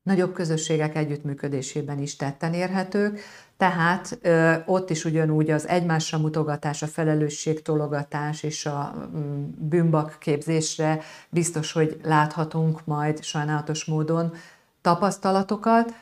[0.02, 3.20] nagyobb közösségek együttműködésében is tetten érhetők,
[3.56, 11.00] tehát ö, ott is ugyanúgy az egymásra mutogatás, a felelősségtologatás és a mm, bűnbak képzésre
[11.28, 14.32] biztos, hogy láthatunk majd sajnálatos módon
[14.80, 15.94] tapasztalatokat,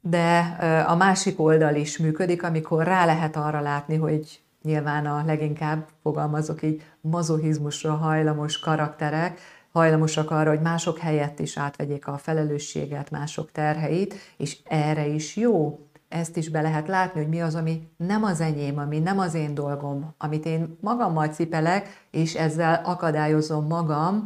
[0.00, 5.22] de ö, a másik oldal is működik, amikor rá lehet arra látni, hogy nyilván a
[5.26, 9.40] leginkább, fogalmazok így, mazohizmusra hajlamos karakterek,
[9.72, 15.84] hajlamosak arra, hogy mások helyett is átvegyék a felelősséget, mások terheit, és erre is jó.
[16.08, 19.34] Ezt is be lehet látni, hogy mi az, ami nem az enyém, ami nem az
[19.34, 24.24] én dolgom, amit én magammal cipelek, és ezzel akadályozom magam,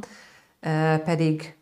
[1.05, 1.57] pedig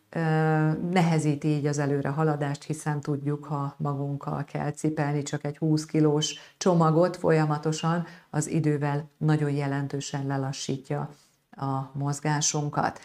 [0.91, 6.35] nehezíti így az előre haladást, hiszen tudjuk, ha magunkkal kell cipelni csak egy 20 kilós
[6.57, 11.11] csomagot folyamatosan, az idővel nagyon jelentősen lelassítja
[11.51, 13.01] a mozgásunkat.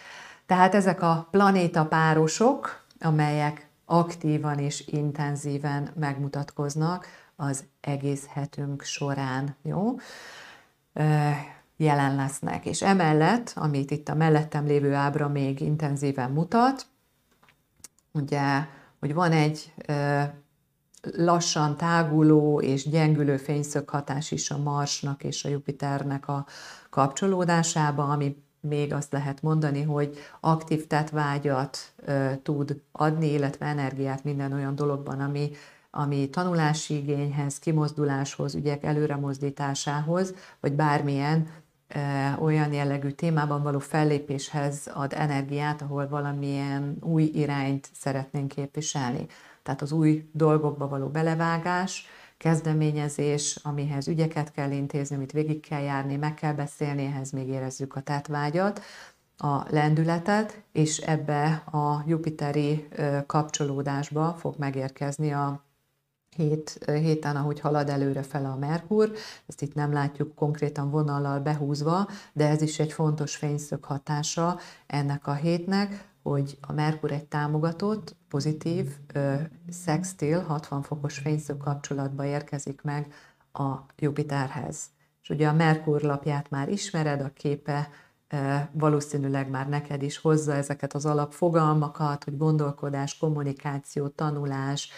[0.47, 9.95] Tehát ezek a planétapárosok, amelyek aktívan és intenzíven megmutatkoznak az egész hetünk során, jó?
[11.77, 12.65] Jelen lesznek.
[12.65, 16.85] És emellett, amit itt a mellettem lévő ábra még intenzíven mutat,
[18.11, 18.65] ugye,
[18.99, 19.73] hogy van egy
[21.01, 26.45] lassan táguló és gyengülő fényszöghatás is a Marsnak és a Jupiternek a
[26.89, 34.53] kapcsolódásába, ami még azt lehet mondani, hogy aktív tetvágyat ö, tud adni, illetve energiát minden
[34.53, 35.51] olyan dologban, ami,
[35.91, 41.47] ami tanulási igényhez, kimozduláshoz, ügyek előremozdításához, vagy bármilyen
[41.87, 41.99] ö,
[42.39, 49.25] olyan jellegű témában való fellépéshez ad energiát, ahol valamilyen új irányt szeretnénk képviselni.
[49.63, 56.15] Tehát az új dolgokba való belevágás, kezdeményezés, amihez ügyeket kell intézni, amit végig kell járni,
[56.15, 58.81] meg kell beszélni, ehhez még érezzük a tetvágyat,
[59.37, 62.87] a lendületet, és ebbe a jupiteri
[63.25, 65.65] kapcsolódásba fog megérkezni a
[66.35, 69.11] hét, héten, ahogy halad előre fel a Merkur,
[69.45, 75.27] ezt itt nem látjuk konkrétan vonallal behúzva, de ez is egy fontos fényszög hatása ennek
[75.27, 78.91] a hétnek, hogy a Merkur egy támogatott, pozitív,
[79.85, 83.13] sextil, 60 fokos fényszög kapcsolatba érkezik meg
[83.53, 84.85] a Jupiterhez.
[85.21, 87.89] És ugye a Merkur lapját már ismered, a képe
[88.71, 94.89] valószínűleg már neked is hozza ezeket az alapfogalmakat, hogy gondolkodás, kommunikáció, tanulás,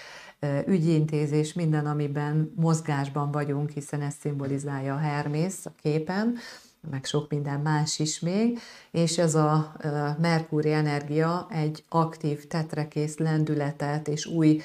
[0.65, 6.37] ügyintézés, minden, amiben mozgásban vagyunk, hiszen ez szimbolizálja a Hermész a képen,
[6.89, 8.59] meg sok minden más is még,
[8.91, 9.75] és ez a
[10.19, 14.61] Merkúri energia egy aktív, tetrekész lendületet és új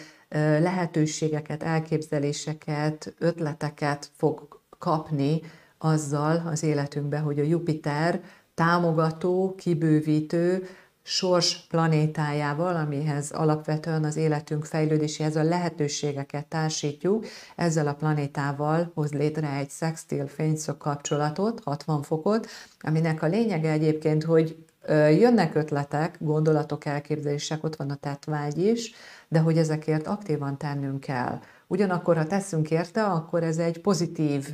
[0.58, 5.40] lehetőségeket, elképzeléseket, ötleteket fog kapni
[5.78, 8.22] azzal az életünkbe, hogy a Jupiter
[8.54, 10.66] támogató, kibővítő,
[11.06, 19.50] sors planétájával, amihez alapvetően az életünk fejlődéséhez a lehetőségeket társítjuk, ezzel a planétával hoz létre
[19.50, 22.46] egy szextil fényszög kapcsolatot, 60 fokot,
[22.80, 28.92] aminek a lényege egyébként, hogy Jönnek ötletek, gondolatok, elképzelések, ott van a tettvágy is,
[29.28, 31.40] de hogy ezekért aktívan tennünk kell.
[31.66, 34.48] Ugyanakkor, ha teszünk érte, akkor ez egy pozitív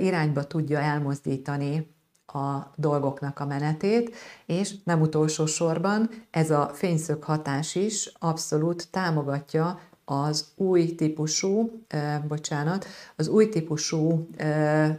[0.00, 1.94] irányba tudja elmozdítani
[2.34, 4.16] a dolgoknak a menetét,
[4.46, 12.20] és nem utolsó sorban ez a fényszög hatás is abszolút támogatja az új típusú, eh,
[12.28, 14.98] bocsánat, az új típusú eh,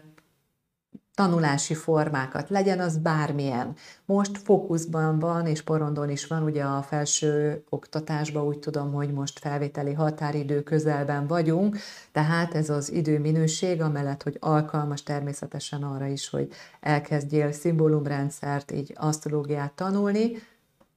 [1.21, 3.73] tanulási formákat, legyen az bármilyen.
[4.05, 9.39] Most fókuszban van, és porondon is van, ugye a felső oktatásban úgy tudom, hogy most
[9.39, 11.77] felvételi határidő közelben vagyunk,
[12.11, 16.47] tehát ez az időminőség, amellett, hogy alkalmas természetesen arra is, hogy
[16.79, 20.31] elkezdjél szimbólumrendszert, így asztrológiát tanulni,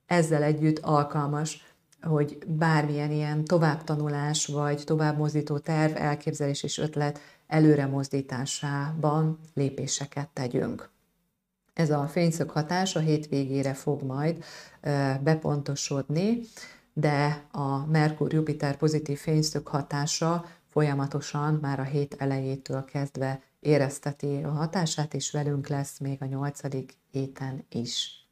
[0.06, 7.20] ezzel együtt alkalmas hogy bármilyen ilyen továbbtanulás vagy továbbmozdító terv, elképzelés és ötlet
[7.54, 10.90] előre mozdításában lépéseket tegyünk.
[11.74, 14.44] Ez a fényszög hatás a hétvégére fog majd
[15.20, 16.40] bepontosodni,
[16.92, 25.14] de a Merkur-Jupiter pozitív fényszög hatása folyamatosan már a hét elejétől kezdve érezteti a hatását,
[25.14, 28.26] és velünk lesz még a nyolcadik héten is.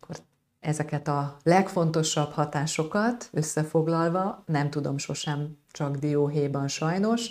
[0.00, 0.16] Akkor
[0.60, 7.30] ezeket a legfontosabb hatásokat összefoglalva, nem tudom sosem csak dióhéjban sajnos,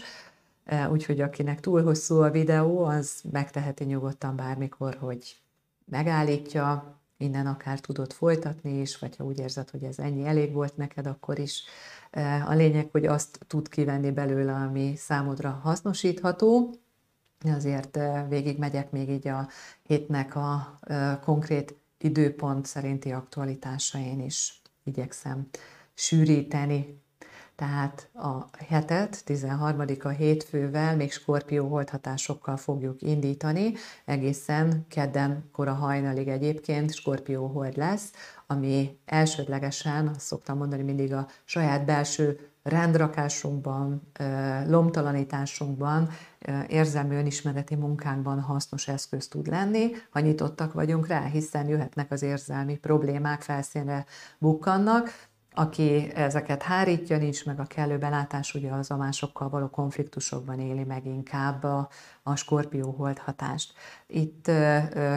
[0.92, 5.36] úgyhogy akinek túl hosszú a videó, az megteheti nyugodtan bármikor, hogy
[5.86, 10.78] megállítja, innen akár tudod folytatni is, vagy ha úgy érzed, hogy ez ennyi elég volt
[10.78, 11.64] neked, akkor is.
[12.12, 16.76] E, a lényeg, hogy azt tud kivenni belőle, ami számodra hasznosítható.
[17.56, 19.48] Azért e, végig megyek még így a
[19.84, 20.80] hétnek a
[21.24, 25.48] konkrét időpont szerinti aktualitásain is igyekszem
[25.94, 27.01] sűríteni
[27.62, 29.84] tehát a hetet, 13.
[30.04, 33.74] a hétfővel, még skorpió holdhatásokkal fogjuk indítani,
[34.06, 38.12] egészen kedden kora hajnalig egyébként skorpió hold lesz,
[38.48, 44.02] ami elsődlegesen, azt szoktam mondani mindig a saját belső rendrakásunkban,
[44.68, 46.10] lomtalanításunkban,
[46.68, 52.78] érzelmi önismereti munkánkban hasznos eszköz tud lenni, ha nyitottak vagyunk rá, hiszen jöhetnek az érzelmi
[52.78, 54.06] problémák, felszínre
[54.38, 60.60] bukkannak, aki ezeket hárítja, nincs meg a kellő belátás, ugye az a másokkal való konfliktusokban
[60.60, 61.90] éli meg inkább a,
[62.24, 63.74] a skorpió hold hatást.
[64.08, 64.52] Itt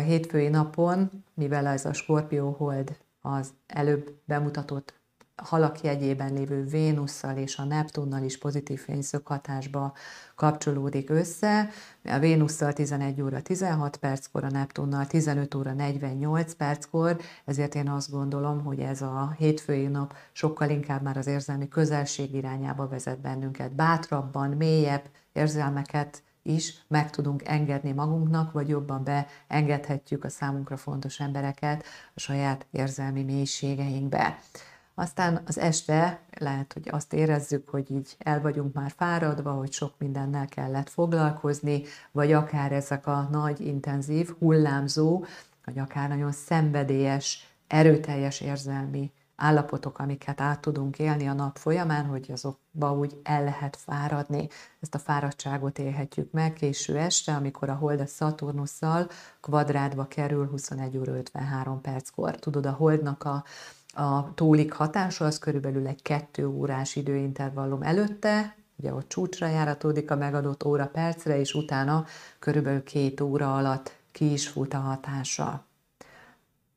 [0.04, 4.94] hétfői napon, mivel ez a skorpió hold az előbb bemutatott
[5.36, 9.92] halak jegyében lévő Vénusszal és a Neptunnal is pozitív fényszög hatásba
[10.34, 11.68] kapcsolódik össze.
[12.04, 18.10] A Vénusszal 11 óra 16 perckor, a Neptunnal 15 óra 48 perckor, ezért én azt
[18.10, 23.72] gondolom, hogy ez a hétfői nap sokkal inkább már az érzelmi közelség irányába vezet bennünket.
[23.72, 31.84] Bátrabban, mélyebb érzelmeket is meg tudunk engedni magunknak, vagy jobban beengedhetjük a számunkra fontos embereket
[32.14, 34.38] a saját érzelmi mélységeinkbe.
[34.94, 39.94] Aztán az este lehet, hogy azt érezzük, hogy így el vagyunk már fáradva, hogy sok
[39.98, 45.24] mindennel kellett foglalkozni, vagy akár ezek a nagy, intenzív, hullámzó,
[45.64, 52.30] vagy akár nagyon szenvedélyes, erőteljes érzelmi állapotok, amiket át tudunk élni a nap folyamán, hogy
[52.32, 54.48] azokba úgy el lehet fáradni.
[54.80, 59.08] Ezt a fáradtságot élhetjük meg késő este, amikor a Hold a Szaturnusszal
[59.40, 62.36] kvadrátba kerül 21 óra 53 perckor.
[62.36, 63.44] Tudod, a Holdnak a
[63.94, 70.16] a tólik hatása az körülbelül egy kettő órás időintervallum előtte, ugye ott csúcsra járatódik a
[70.16, 72.04] megadott óra percre, és utána
[72.38, 75.66] körülbelül két óra alatt ki is fut a hatása.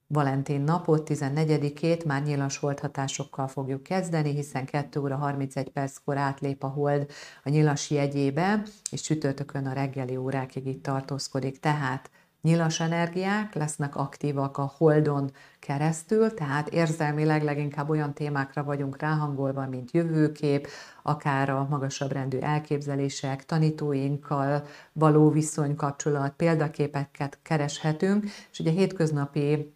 [0.10, 6.68] Valentin napot, 14-ét már nyilas holdhatásokkal fogjuk kezdeni, hiszen 2 óra 31 perckor átlép a
[6.68, 7.12] hold
[7.44, 11.60] a nyilas jegyébe, és csütörtökön a reggeli órákig itt tartózkodik.
[11.60, 12.10] Tehát
[12.42, 19.92] nyilas energiák lesznek aktívak a holdon keresztül, tehát érzelmileg leginkább olyan témákra vagyunk ráhangolva, mint
[19.92, 20.68] jövőkép,
[21.04, 29.76] akár a magasabb rendű elképzelések, tanítóinkkal való viszonykapcsolat, példaképeket kereshetünk, és ugye hétköznapi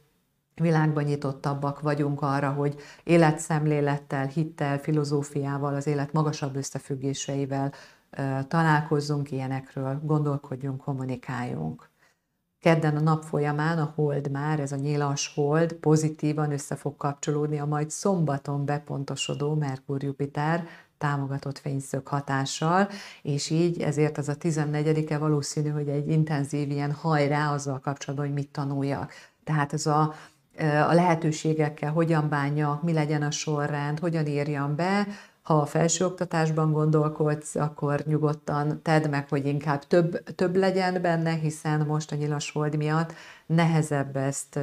[0.56, 7.74] világban nyitottabbak vagyunk arra, hogy életszemlélettel, hittel, filozófiával, az élet magasabb összefüggéseivel
[8.48, 11.91] találkozzunk, ilyenekről gondolkodjunk, kommunikáljunk.
[12.62, 17.60] Kedden a nap folyamán a hold már, ez a nyilas hold pozitívan össze fog kapcsolódni
[17.60, 22.90] a majd szombaton bepontosodó Merkur-Jupiter támogatott fényszög hatással,
[23.22, 28.36] és így ezért az a 14-e valószínű, hogy egy intenzív ilyen hajrá azzal kapcsolatban, hogy
[28.36, 29.12] mit tanuljak.
[29.44, 30.14] Tehát ez a,
[30.88, 35.08] a lehetőségekkel hogyan bánjak, mi legyen a sorrend, hogyan írjam be,
[35.42, 41.86] ha a felsőoktatásban gondolkodsz, akkor nyugodtan tedd meg, hogy inkább több, több legyen benne, hiszen
[41.86, 43.14] most a nyilas hold miatt
[43.46, 44.60] nehezebb ezt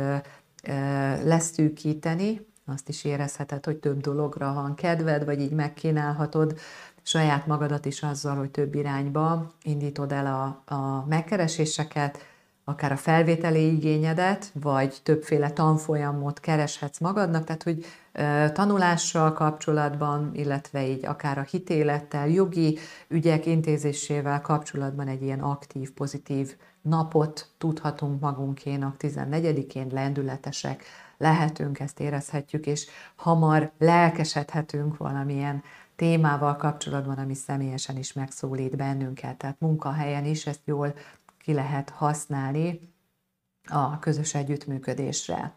[1.24, 6.58] leszűkíteni, azt is érezheted, hogy több dologra van kedved, vagy így megkínálhatod
[7.02, 12.18] saját magadat is azzal, hogy több irányba indítod el a, a megkereséseket,
[12.68, 17.84] akár a felvételi igényedet, vagy többféle tanfolyamot kereshetsz magadnak, tehát hogy
[18.52, 26.56] tanulással kapcsolatban, illetve így akár a hitélettel, jogi ügyek intézésével kapcsolatban egy ilyen aktív, pozitív
[26.82, 30.82] napot tudhatunk magunkénak 14-én, lendületesek
[31.16, 35.62] lehetünk, ezt érezhetjük, és hamar lelkesedhetünk valamilyen
[35.96, 39.36] témával kapcsolatban, ami személyesen is megszólít bennünket.
[39.36, 40.94] Tehát munkahelyen is ezt jól
[41.48, 42.94] ki lehet használni
[43.68, 45.54] a közös együttműködésre.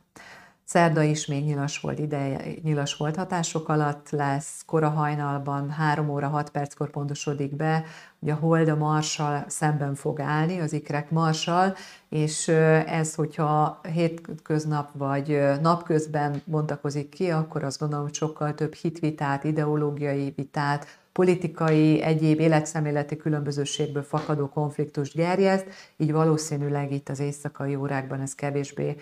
[0.72, 6.28] Szerda is még nyilas volt ideje, nyilas volt hatások alatt lesz, kora hajnalban 3 óra
[6.28, 7.84] 6 perckor pontosodik be,
[8.20, 11.76] hogy a hold a marsal szemben fog állni, az ikrek marsal,
[12.10, 12.48] és
[12.88, 20.34] ez, hogyha hétköznap vagy napközben bontakozik ki, akkor azt gondolom, hogy sokkal több hitvitát, ideológiai
[20.36, 25.68] vitát, politikai, egyéb életszemléleti különbözőségből fakadó konfliktust gerjeszt,
[25.98, 28.96] így valószínűleg itt az éjszakai órákban ez kevésbé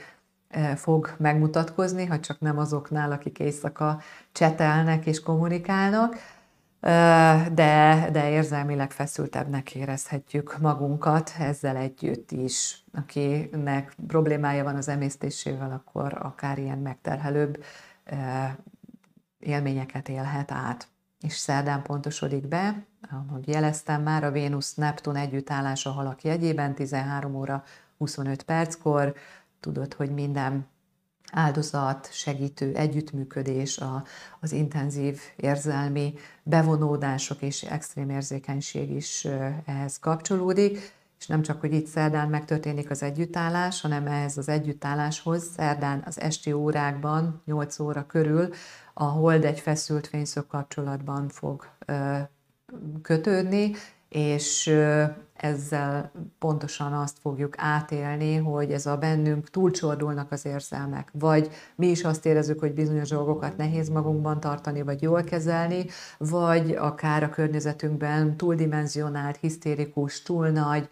[0.76, 4.00] fog megmutatkozni, ha csak nem azoknál, akik éjszaka
[4.32, 6.16] csetelnek és kommunikálnak,
[7.54, 12.84] de, de érzelmileg feszültebbnek érezhetjük magunkat ezzel együtt is.
[12.94, 17.64] Akinek problémája van az emésztésével, akkor akár ilyen megterhelőbb
[19.40, 20.88] élményeket élhet át.
[21.22, 27.64] És szerdán pontosodik be, ahogy jeleztem már, a Vénusz-Neptun együttállása halak jegyében 13 óra
[27.98, 29.14] 25 perckor,
[29.60, 30.68] tudod, hogy minden
[31.32, 34.04] áldozat, segítő, együttműködés, a,
[34.40, 39.28] az intenzív érzelmi bevonódások és extrém érzékenység is
[39.66, 45.44] ehhez kapcsolódik, és nem csak, hogy itt szerdán megtörténik az együttállás, hanem ehhez az együttálláshoz
[45.56, 48.50] szerdán az esti órákban, 8 óra körül
[48.94, 51.68] a hold egy feszült fényszög kapcsolatban fog
[53.02, 53.76] kötődni,
[54.10, 54.76] és
[55.34, 62.04] ezzel pontosan azt fogjuk átélni, hogy ez a bennünk túlcsordulnak az érzelmek, vagy mi is
[62.04, 65.86] azt érezzük, hogy bizonyos dolgokat nehéz magunkban tartani, vagy jól kezelni,
[66.18, 70.88] vagy akár a környezetünkben túldimenzionált, hisztérikus, túl nagy,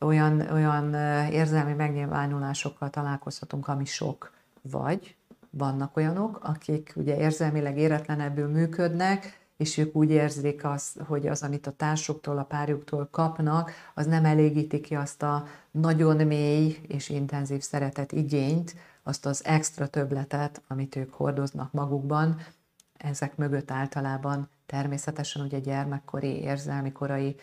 [0.00, 0.94] olyan, olyan
[1.30, 4.32] érzelmi megnyilvánulásokkal találkozhatunk, ami sok.
[4.70, 5.16] Vagy
[5.50, 11.66] vannak olyanok, akik ugye érzelmileg éretlenebbül működnek, és ők úgy érzik azt, hogy az, amit
[11.66, 17.60] a társuktól, a párjuktól kapnak, az nem elégíti ki azt a nagyon mély és intenzív
[17.60, 22.40] szeretet igényt, azt az extra töbletet, amit ők hordoznak magukban.
[22.96, 27.36] Ezek mögött általában természetesen ugye gyermekkori, érzelmi korai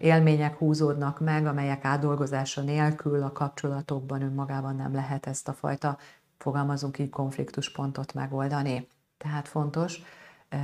[0.00, 5.98] élmények húzódnak meg, amelyek átdolgozása nélkül a kapcsolatokban önmagában nem lehet ezt a fajta,
[6.38, 8.88] fogalmazunk így, konfliktuspontot megoldani.
[9.18, 10.02] Tehát fontos,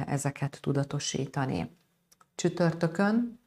[0.06, 1.70] ezeket tudatosítani.
[2.34, 3.40] Csütörtökön,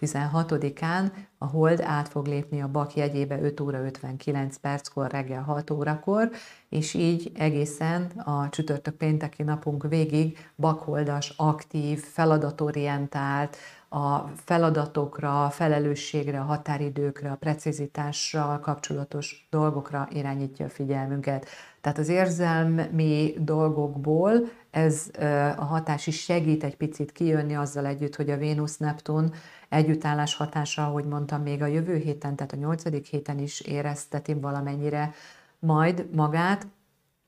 [0.00, 5.70] 16-án a hold át fog lépni a bak jegyébe 5 óra 59 perckor, reggel 6
[5.70, 6.30] órakor,
[6.68, 13.56] és így egészen a csütörtök pénteki napunk végig bakholdas, aktív, feladatorientált,
[13.92, 21.46] a feladatokra, a felelősségre, a határidőkre, a precizitásra kapcsolatos dolgokra irányítja a figyelmünket.
[21.80, 24.32] Tehát az érzelmi dolgokból
[24.70, 25.10] ez
[25.56, 29.32] a hatás is segít egy picit kijönni azzal együtt, hogy a Vénusz-Neptun
[29.68, 35.12] együttállás hatása, ahogy mondtam, még a jövő héten, tehát a nyolcadik héten is érezteti valamennyire
[35.58, 36.66] majd magát,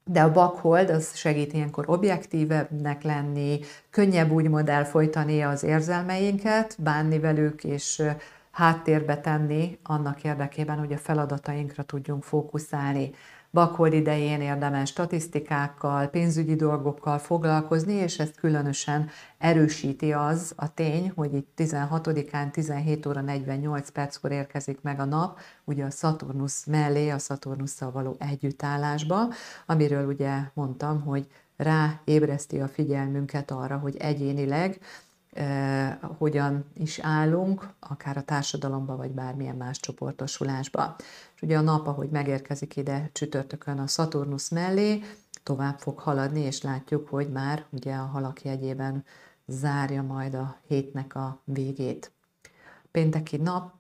[0.04, 7.64] de a bakhold az segít ilyenkor objektívebbnek lenni, könnyebb úgymond elfolytani az érzelmeinket, bánni velük,
[7.64, 8.02] és
[8.52, 13.10] háttérbe tenni annak érdekében, hogy a feladatainkra tudjunk fókuszálni.
[13.50, 21.34] Bakhold idején érdemes statisztikákkal, pénzügyi dolgokkal foglalkozni, és ezt különösen erősíti az a tény, hogy
[21.34, 27.18] itt 16-án 17 óra 48 perckor érkezik meg a nap, ugye a Saturnus mellé, a
[27.18, 29.28] Saturnusszal való együttállásba,
[29.66, 31.26] amiről ugye mondtam, hogy
[31.56, 34.80] ráébreszti a figyelmünket arra, hogy egyénileg
[36.18, 40.96] hogyan is állunk, akár a társadalomba, vagy bármilyen más csoportosulásba.
[41.34, 45.02] És ugye a nap, ahogy megérkezik ide csütörtökön a Saturnus mellé,
[45.42, 49.04] tovább fog haladni, és látjuk, hogy már ugye a halak jegyében
[49.46, 52.12] zárja majd a hétnek a végét.
[52.90, 53.72] Pénteki nap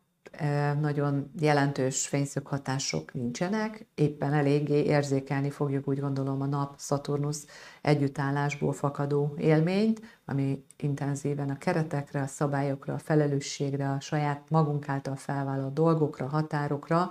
[0.80, 7.36] nagyon jelentős fényszöghatások nincsenek, éppen eléggé érzékelni fogjuk úgy gondolom a nap Saturnus
[7.82, 15.16] együttállásból fakadó élményt, ami intenzíven a keretekre, a szabályokra, a felelősségre, a saját magunk által
[15.16, 17.10] felvállalt dolgokra, határokra,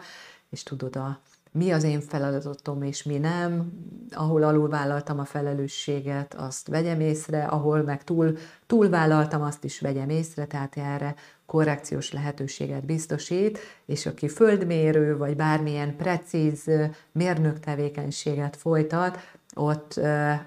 [0.49, 1.19] és tudod, a
[1.51, 3.71] mi az én feladatom és mi nem,
[4.11, 8.37] ahol alulvállaltam a felelősséget, azt vegyem észre, ahol meg túl,
[8.67, 11.15] túlvállaltam, azt is vegyem észre, tehát erre
[11.51, 16.71] korrekciós lehetőséget biztosít, és aki földmérő, vagy bármilyen precíz
[17.11, 19.17] mérnök tevékenységet folytat,
[19.55, 19.93] ott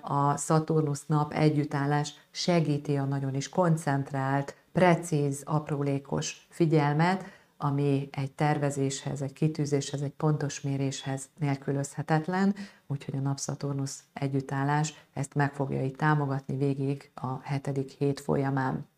[0.03, 7.25] a Szaturnusz nap együttállás segíti a nagyon is koncentrált, precíz, aprólékos figyelmet,
[7.57, 12.55] ami egy tervezéshez, egy kitűzéshez, egy pontos méréshez nélkülözhetetlen,
[12.87, 18.93] úgyhogy a Napszaturnusz együttállás ezt meg fogja így támogatni végig a hetedik hét folyamán.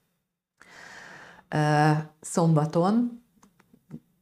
[2.21, 3.25] Szombaton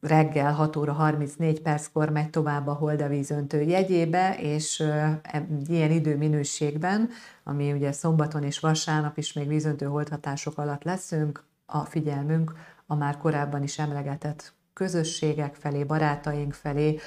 [0.01, 4.83] reggel 6 óra 34 perckor megy tovább a Holdavízöntő jegyébe, és
[5.21, 7.09] egy ilyen időminőségben,
[7.43, 12.53] ami ugye szombaton és vasárnap is még vízöntő holdhatások alatt leszünk, a figyelmünk
[12.85, 16.99] a már korábban is emlegetett közösségek felé, barátaink felé,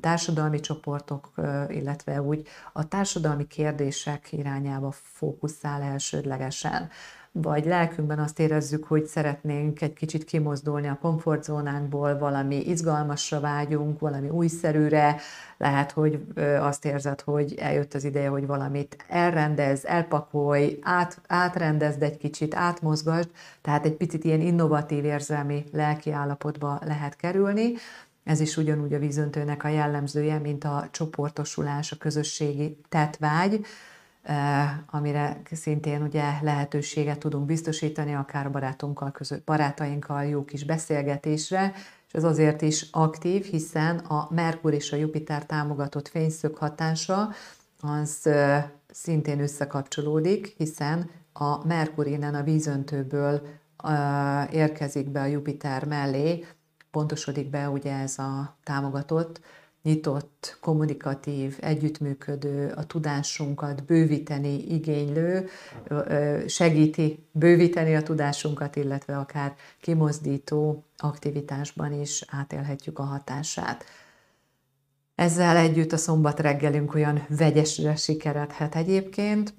[0.00, 1.32] társadalmi csoportok,
[1.68, 6.88] illetve úgy a társadalmi kérdések irányába fókuszál elsődlegesen
[7.32, 14.28] vagy lelkünkben azt érezzük, hogy szeretnénk egy kicsit kimozdulni a komfortzónánkból, valami izgalmasra vágyunk, valami
[14.28, 15.16] újszerűre,
[15.56, 16.24] lehet, hogy
[16.60, 23.30] azt érzed, hogy eljött az ideje, hogy valamit elrendez, elpakolj, át, átrendezd egy kicsit, átmozgasd,
[23.60, 27.72] tehát egy picit ilyen innovatív érzelmi lelki állapotba lehet kerülni.
[28.24, 33.66] Ez is ugyanúgy a vízöntőnek a jellemzője, mint a csoportosulás, a közösségi tetvágy,
[34.86, 41.72] amire szintén ugye lehetőséget tudunk biztosítani, akár barátunkkal között, barátainkkal jó kis beszélgetésre,
[42.06, 47.28] és ez azért is aktív, hiszen a Merkur és a Jupiter támogatott fényszög hatása
[47.80, 48.28] az
[48.90, 53.42] szintén összekapcsolódik, hiszen a Merkur innen a vízöntőből
[54.50, 56.46] érkezik be a Jupiter mellé,
[56.90, 59.40] pontosodik be ugye ez a támogatott
[59.82, 65.48] nyitott, kommunikatív, együttműködő, a tudásunkat bővíteni, igénylő,
[66.46, 73.84] segíti bővíteni a tudásunkat, illetve akár kimozdító aktivitásban is átélhetjük a hatását.
[75.14, 79.54] Ezzel együtt a szombat reggelünk olyan vegyesre sikeredhet egyébként,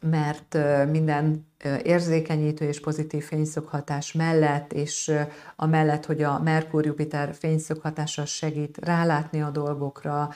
[0.00, 0.58] mert
[0.90, 1.46] minden
[1.82, 5.12] érzékenyítő és pozitív fényszöghatás mellett, és
[5.56, 10.30] a mellett, hogy a Merkur-Jupiter fényszöghatása segít rálátni a dolgokra,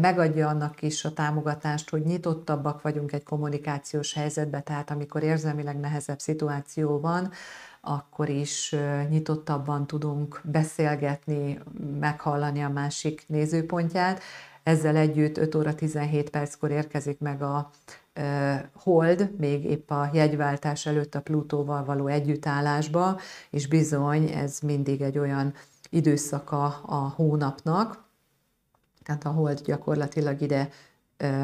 [0.00, 6.18] megadja annak is a támogatást, hogy nyitottabbak vagyunk egy kommunikációs helyzetbe, tehát amikor érzelmileg nehezebb
[6.18, 7.30] szituáció van,
[7.80, 8.74] akkor is
[9.08, 11.58] nyitottabban tudunk beszélgetni,
[12.00, 14.22] meghallani a másik nézőpontját.
[14.68, 17.70] Ezzel együtt 5 óra 17 perckor érkezik meg a
[18.72, 25.18] hold még épp a jegyváltás előtt a Plutóval való együttállásba, és bizony ez mindig egy
[25.18, 25.54] olyan
[25.90, 28.04] időszaka a hónapnak,
[29.02, 30.68] tehát a hold gyakorlatilag ide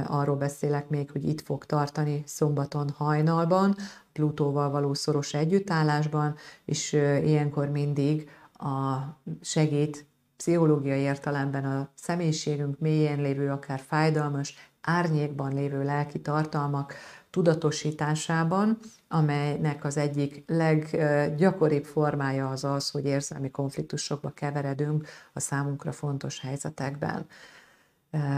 [0.06, 3.76] arról beszélek még, hogy itt fog tartani szombaton hajnalban,
[4.12, 8.96] Plutóval való szoros együttállásban, és ilyenkor mindig a
[9.40, 10.06] segít
[10.36, 16.94] pszichológiai értelemben a személyiségünk mélyén lévő, akár fájdalmas, árnyékban lévő lelki tartalmak
[17.30, 18.78] tudatosításában,
[19.08, 27.26] amelynek az egyik leggyakoribb formája az az, hogy érzelmi konfliktusokba keveredünk a számunkra fontos helyzetekben.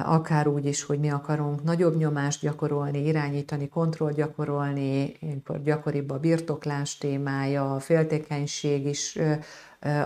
[0.04, 6.18] Akár úgy is, hogy mi akarunk nagyobb nyomást gyakorolni, irányítani, kontroll gyakorolni, ilyenkor gyakoribb a
[6.18, 9.18] birtoklás témája, a féltékenység is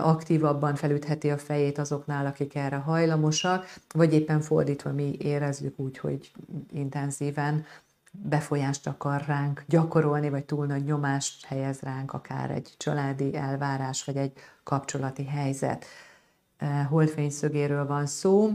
[0.01, 6.31] aktívabban felütheti a fejét azoknál, akik erre hajlamosak, vagy éppen fordítva mi érezzük úgy, hogy
[6.71, 7.65] intenzíven
[8.11, 14.17] befolyást akar ránk gyakorolni, vagy túl nagy nyomást helyez ránk, akár egy családi elvárás, vagy
[14.17, 15.85] egy kapcsolati helyzet.
[16.89, 18.51] Holdfényszögéről van szó,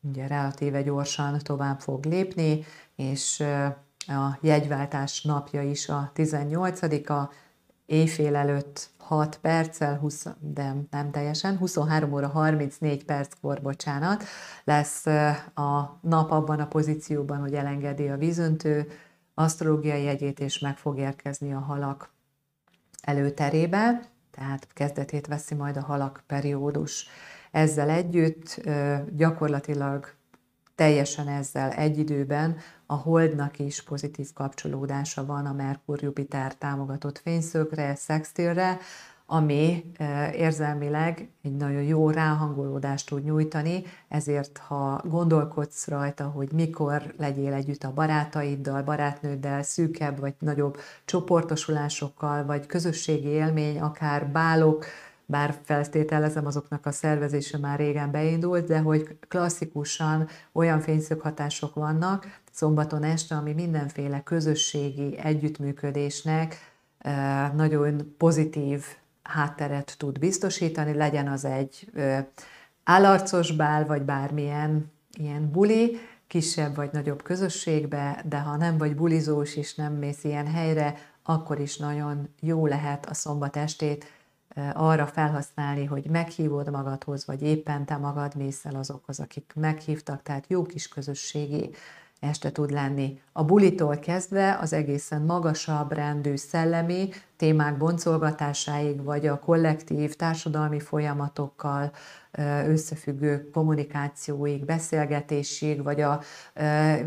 [0.00, 2.64] ugye relatíve gyorsan tovább fog lépni,
[2.96, 3.40] és
[4.06, 7.32] a jegyváltás napja is a 18-a,
[7.86, 14.24] éjfél előtt 6 perccel, 20, de nem teljesen, 23 óra 34 perckor, bocsánat,
[14.64, 15.06] lesz
[15.54, 18.90] a nap abban a pozícióban, hogy elengedi a vízöntő
[19.34, 22.12] asztrológiai jegyét, és meg fog érkezni a halak
[23.00, 27.06] előterébe, tehát kezdetét veszi majd a halak periódus.
[27.50, 28.60] Ezzel együtt
[29.16, 30.14] gyakorlatilag
[30.74, 38.78] teljesen ezzel egy időben a Holdnak is pozitív kapcsolódása van a Merkur-Jupiter támogatott fényszögre, szextilre,
[39.26, 39.92] ami
[40.32, 47.84] érzelmileg egy nagyon jó ráhangolódást tud nyújtani, ezért ha gondolkodsz rajta, hogy mikor legyél együtt
[47.84, 54.84] a barátaiddal, barátnőddel, szűkebb vagy nagyobb csoportosulásokkal, vagy közösségi élmény, akár bálok,
[55.30, 63.02] bár feltételezem azoknak a szervezése már régen beindult, de hogy klasszikusan olyan fényszöghatások vannak szombaton
[63.02, 66.56] este, ami mindenféle közösségi együttműködésnek
[67.54, 68.84] nagyon pozitív
[69.22, 71.90] hátteret tud biztosítani, legyen az egy
[72.84, 79.56] állarcos bál, vagy bármilyen ilyen buli, kisebb vagy nagyobb közösségbe, de ha nem vagy bulizós
[79.56, 84.04] és nem mész ilyen helyre, akkor is nagyon jó lehet a szombat estét
[84.72, 90.44] arra felhasználni, hogy meghívod magadhoz, vagy éppen te magad mész el azokhoz, akik meghívtak, tehát
[90.48, 91.70] jó kis közösségi
[92.20, 93.20] este tud lenni.
[93.32, 101.92] A bulitól kezdve az egészen magasabb rendű szellemi témák boncolgatásáig, vagy a kollektív társadalmi folyamatokkal
[102.66, 106.20] összefüggő kommunikációig, beszélgetésig, vagy a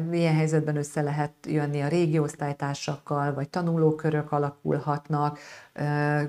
[0.09, 2.18] milyen helyzetben össze lehet jönni a régi
[3.36, 5.39] vagy tanulókörök alakulhatnak,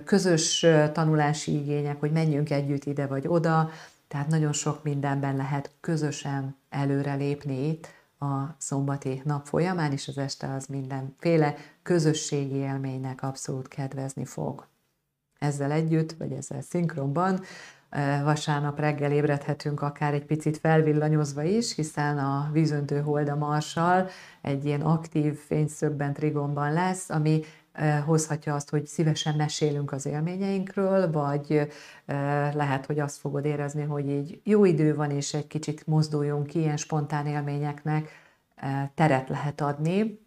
[0.04, 3.70] közös tanulási igények, hogy menjünk együtt ide vagy oda,
[4.08, 10.54] tehát nagyon sok mindenben lehet közösen előrelépni itt, a szombati nap folyamán, és az este
[10.54, 14.66] az mindenféle közösségi élménynek abszolút kedvezni fog.
[15.38, 17.40] Ezzel együtt, vagy ezzel szinkronban
[18.22, 24.08] vasárnap reggel ébredhetünk akár egy picit felvillanyozva is, hiszen a vízöntő a marsal
[24.40, 27.40] egy ilyen aktív fényszögben trigonban lesz, ami
[28.04, 31.68] hozhatja azt, hogy szívesen mesélünk az élményeinkről, vagy
[32.52, 36.58] lehet, hogy azt fogod érezni, hogy így jó idő van, és egy kicsit mozduljunk ki,
[36.58, 38.08] ilyen spontán élményeknek
[38.94, 40.22] teret lehet adni,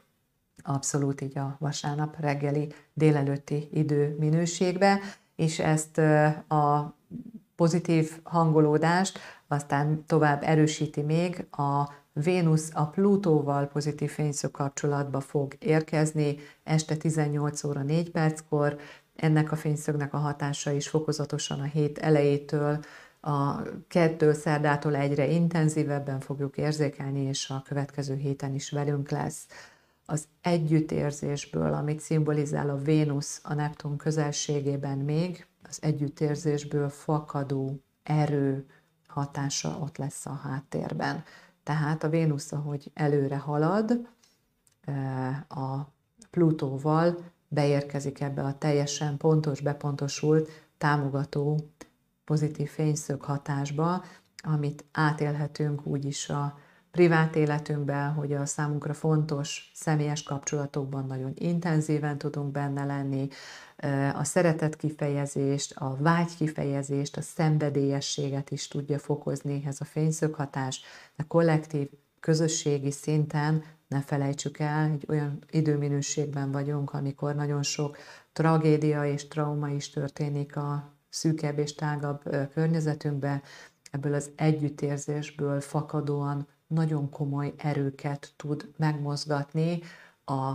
[0.63, 4.99] abszolút így a vasárnap reggeli délelőtti idő minőségbe,
[5.35, 5.97] és ezt
[6.47, 6.95] a
[7.55, 11.89] pozitív hangolódást aztán tovább erősíti még a
[12.23, 18.77] Vénusz a Plutóval pozitív fényszög kapcsolatba fog érkezni este 18 óra 4 perckor.
[19.15, 22.79] Ennek a fényszögnek a hatása is fokozatosan a hét elejétől
[23.21, 29.45] a kettő szerdától egyre intenzívebben fogjuk érzékelni, és a következő héten is velünk lesz.
[30.05, 38.65] Az együttérzésből, amit szimbolizál a Vénusz a Neptun közelségében még, az együttérzésből fakadó erő
[39.07, 41.23] hatása ott lesz a háttérben.
[41.67, 44.07] Tehát a Vénusz, ahogy előre halad,
[45.47, 45.77] a
[46.31, 51.59] Plutóval beérkezik ebbe a teljesen pontos, bepontosult, támogató,
[52.25, 54.03] pozitív fényszög hatásba,
[54.43, 56.57] amit átélhetünk úgyis a
[56.91, 63.27] privát életünkben, hogy a számunkra fontos személyes kapcsolatokban nagyon intenzíven tudunk benne lenni,
[64.13, 70.81] a szeretet kifejezést, a vágy kifejezést, a szenvedélyességet is tudja fokozni ez a fényszöghatás,
[71.15, 77.97] de kollektív, közösségi szinten ne felejtsük el, egy olyan időminőségben vagyunk, amikor nagyon sok
[78.33, 82.21] tragédia és trauma is történik a szűkebb és tágabb
[82.53, 83.41] környezetünkben,
[83.91, 89.79] ebből az együttérzésből fakadóan nagyon komoly erőket tud megmozgatni
[90.25, 90.53] a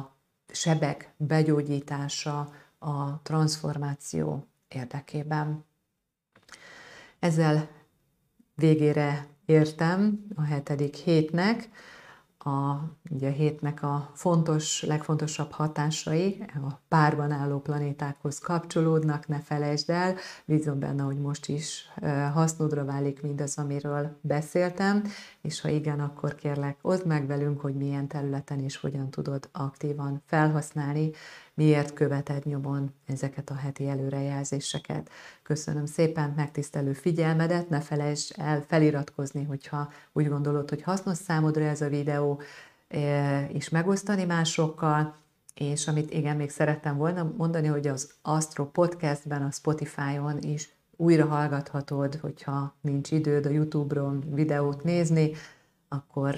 [0.53, 2.53] sebek begyógyítása,
[2.83, 5.65] a transformáció érdekében.
[7.19, 7.69] Ezzel
[8.55, 11.69] végére értem a hetedik hétnek,
[12.45, 19.91] a, ugye a hétnek a fontos, legfontosabb hatásai a párban álló planétákhoz kapcsolódnak, ne felejtsd
[19.91, 20.15] el,
[20.45, 21.93] bízom benne, hogy most is
[22.33, 25.03] hasznodra válik mindaz, amiről beszéltem,
[25.41, 30.23] és ha igen, akkor kérlek, oszd meg velünk, hogy milyen területen és hogyan tudod aktívan
[30.27, 31.11] felhasználni,
[31.55, 35.11] miért követed nyomon ezeket a heti előrejelzéseket.
[35.43, 41.81] Köszönöm szépen megtisztelő figyelmedet, ne felejtsd el feliratkozni, hogyha úgy gondolod, hogy hasznos számodra ez
[41.81, 42.41] a videó,
[43.49, 45.15] és megosztani másokkal,
[45.55, 51.27] és amit igen, még szerettem volna mondani, hogy az Astro Podcastben, a Spotify-on is újra
[51.27, 55.31] hallgathatod, hogyha nincs időd a YouTube-ron videót nézni,
[55.89, 56.35] akkor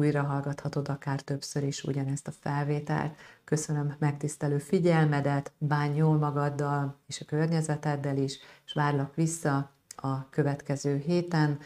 [0.00, 3.16] újra hallgathatod akár többször is ugyanezt a felvételt.
[3.44, 10.96] Köszönöm megtisztelő figyelmedet, bánj jól magaddal és a környezeteddel is, és várlak vissza a következő
[10.96, 11.58] héten.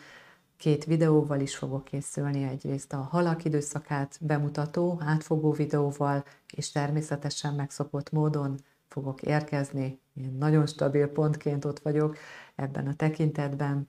[0.57, 8.11] Két videóval is fogok készülni, egyrészt a halak időszakát bemutató, átfogó videóval, és természetesen megszokott
[8.11, 8.59] módon
[8.89, 10.01] fogok érkezni.
[10.15, 12.17] Én nagyon stabil pontként ott vagyok
[12.55, 13.89] ebben a tekintetben.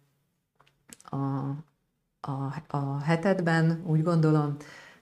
[1.03, 1.17] A,
[2.27, 4.57] a, a hetedben úgy gondolom,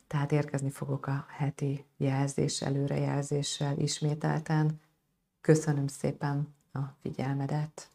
[0.08, 4.80] tehát érkezni fogok a heti jelzés, előrejelzéssel ismételten.
[5.42, 7.93] Köszönöm szépen a figyelmedet!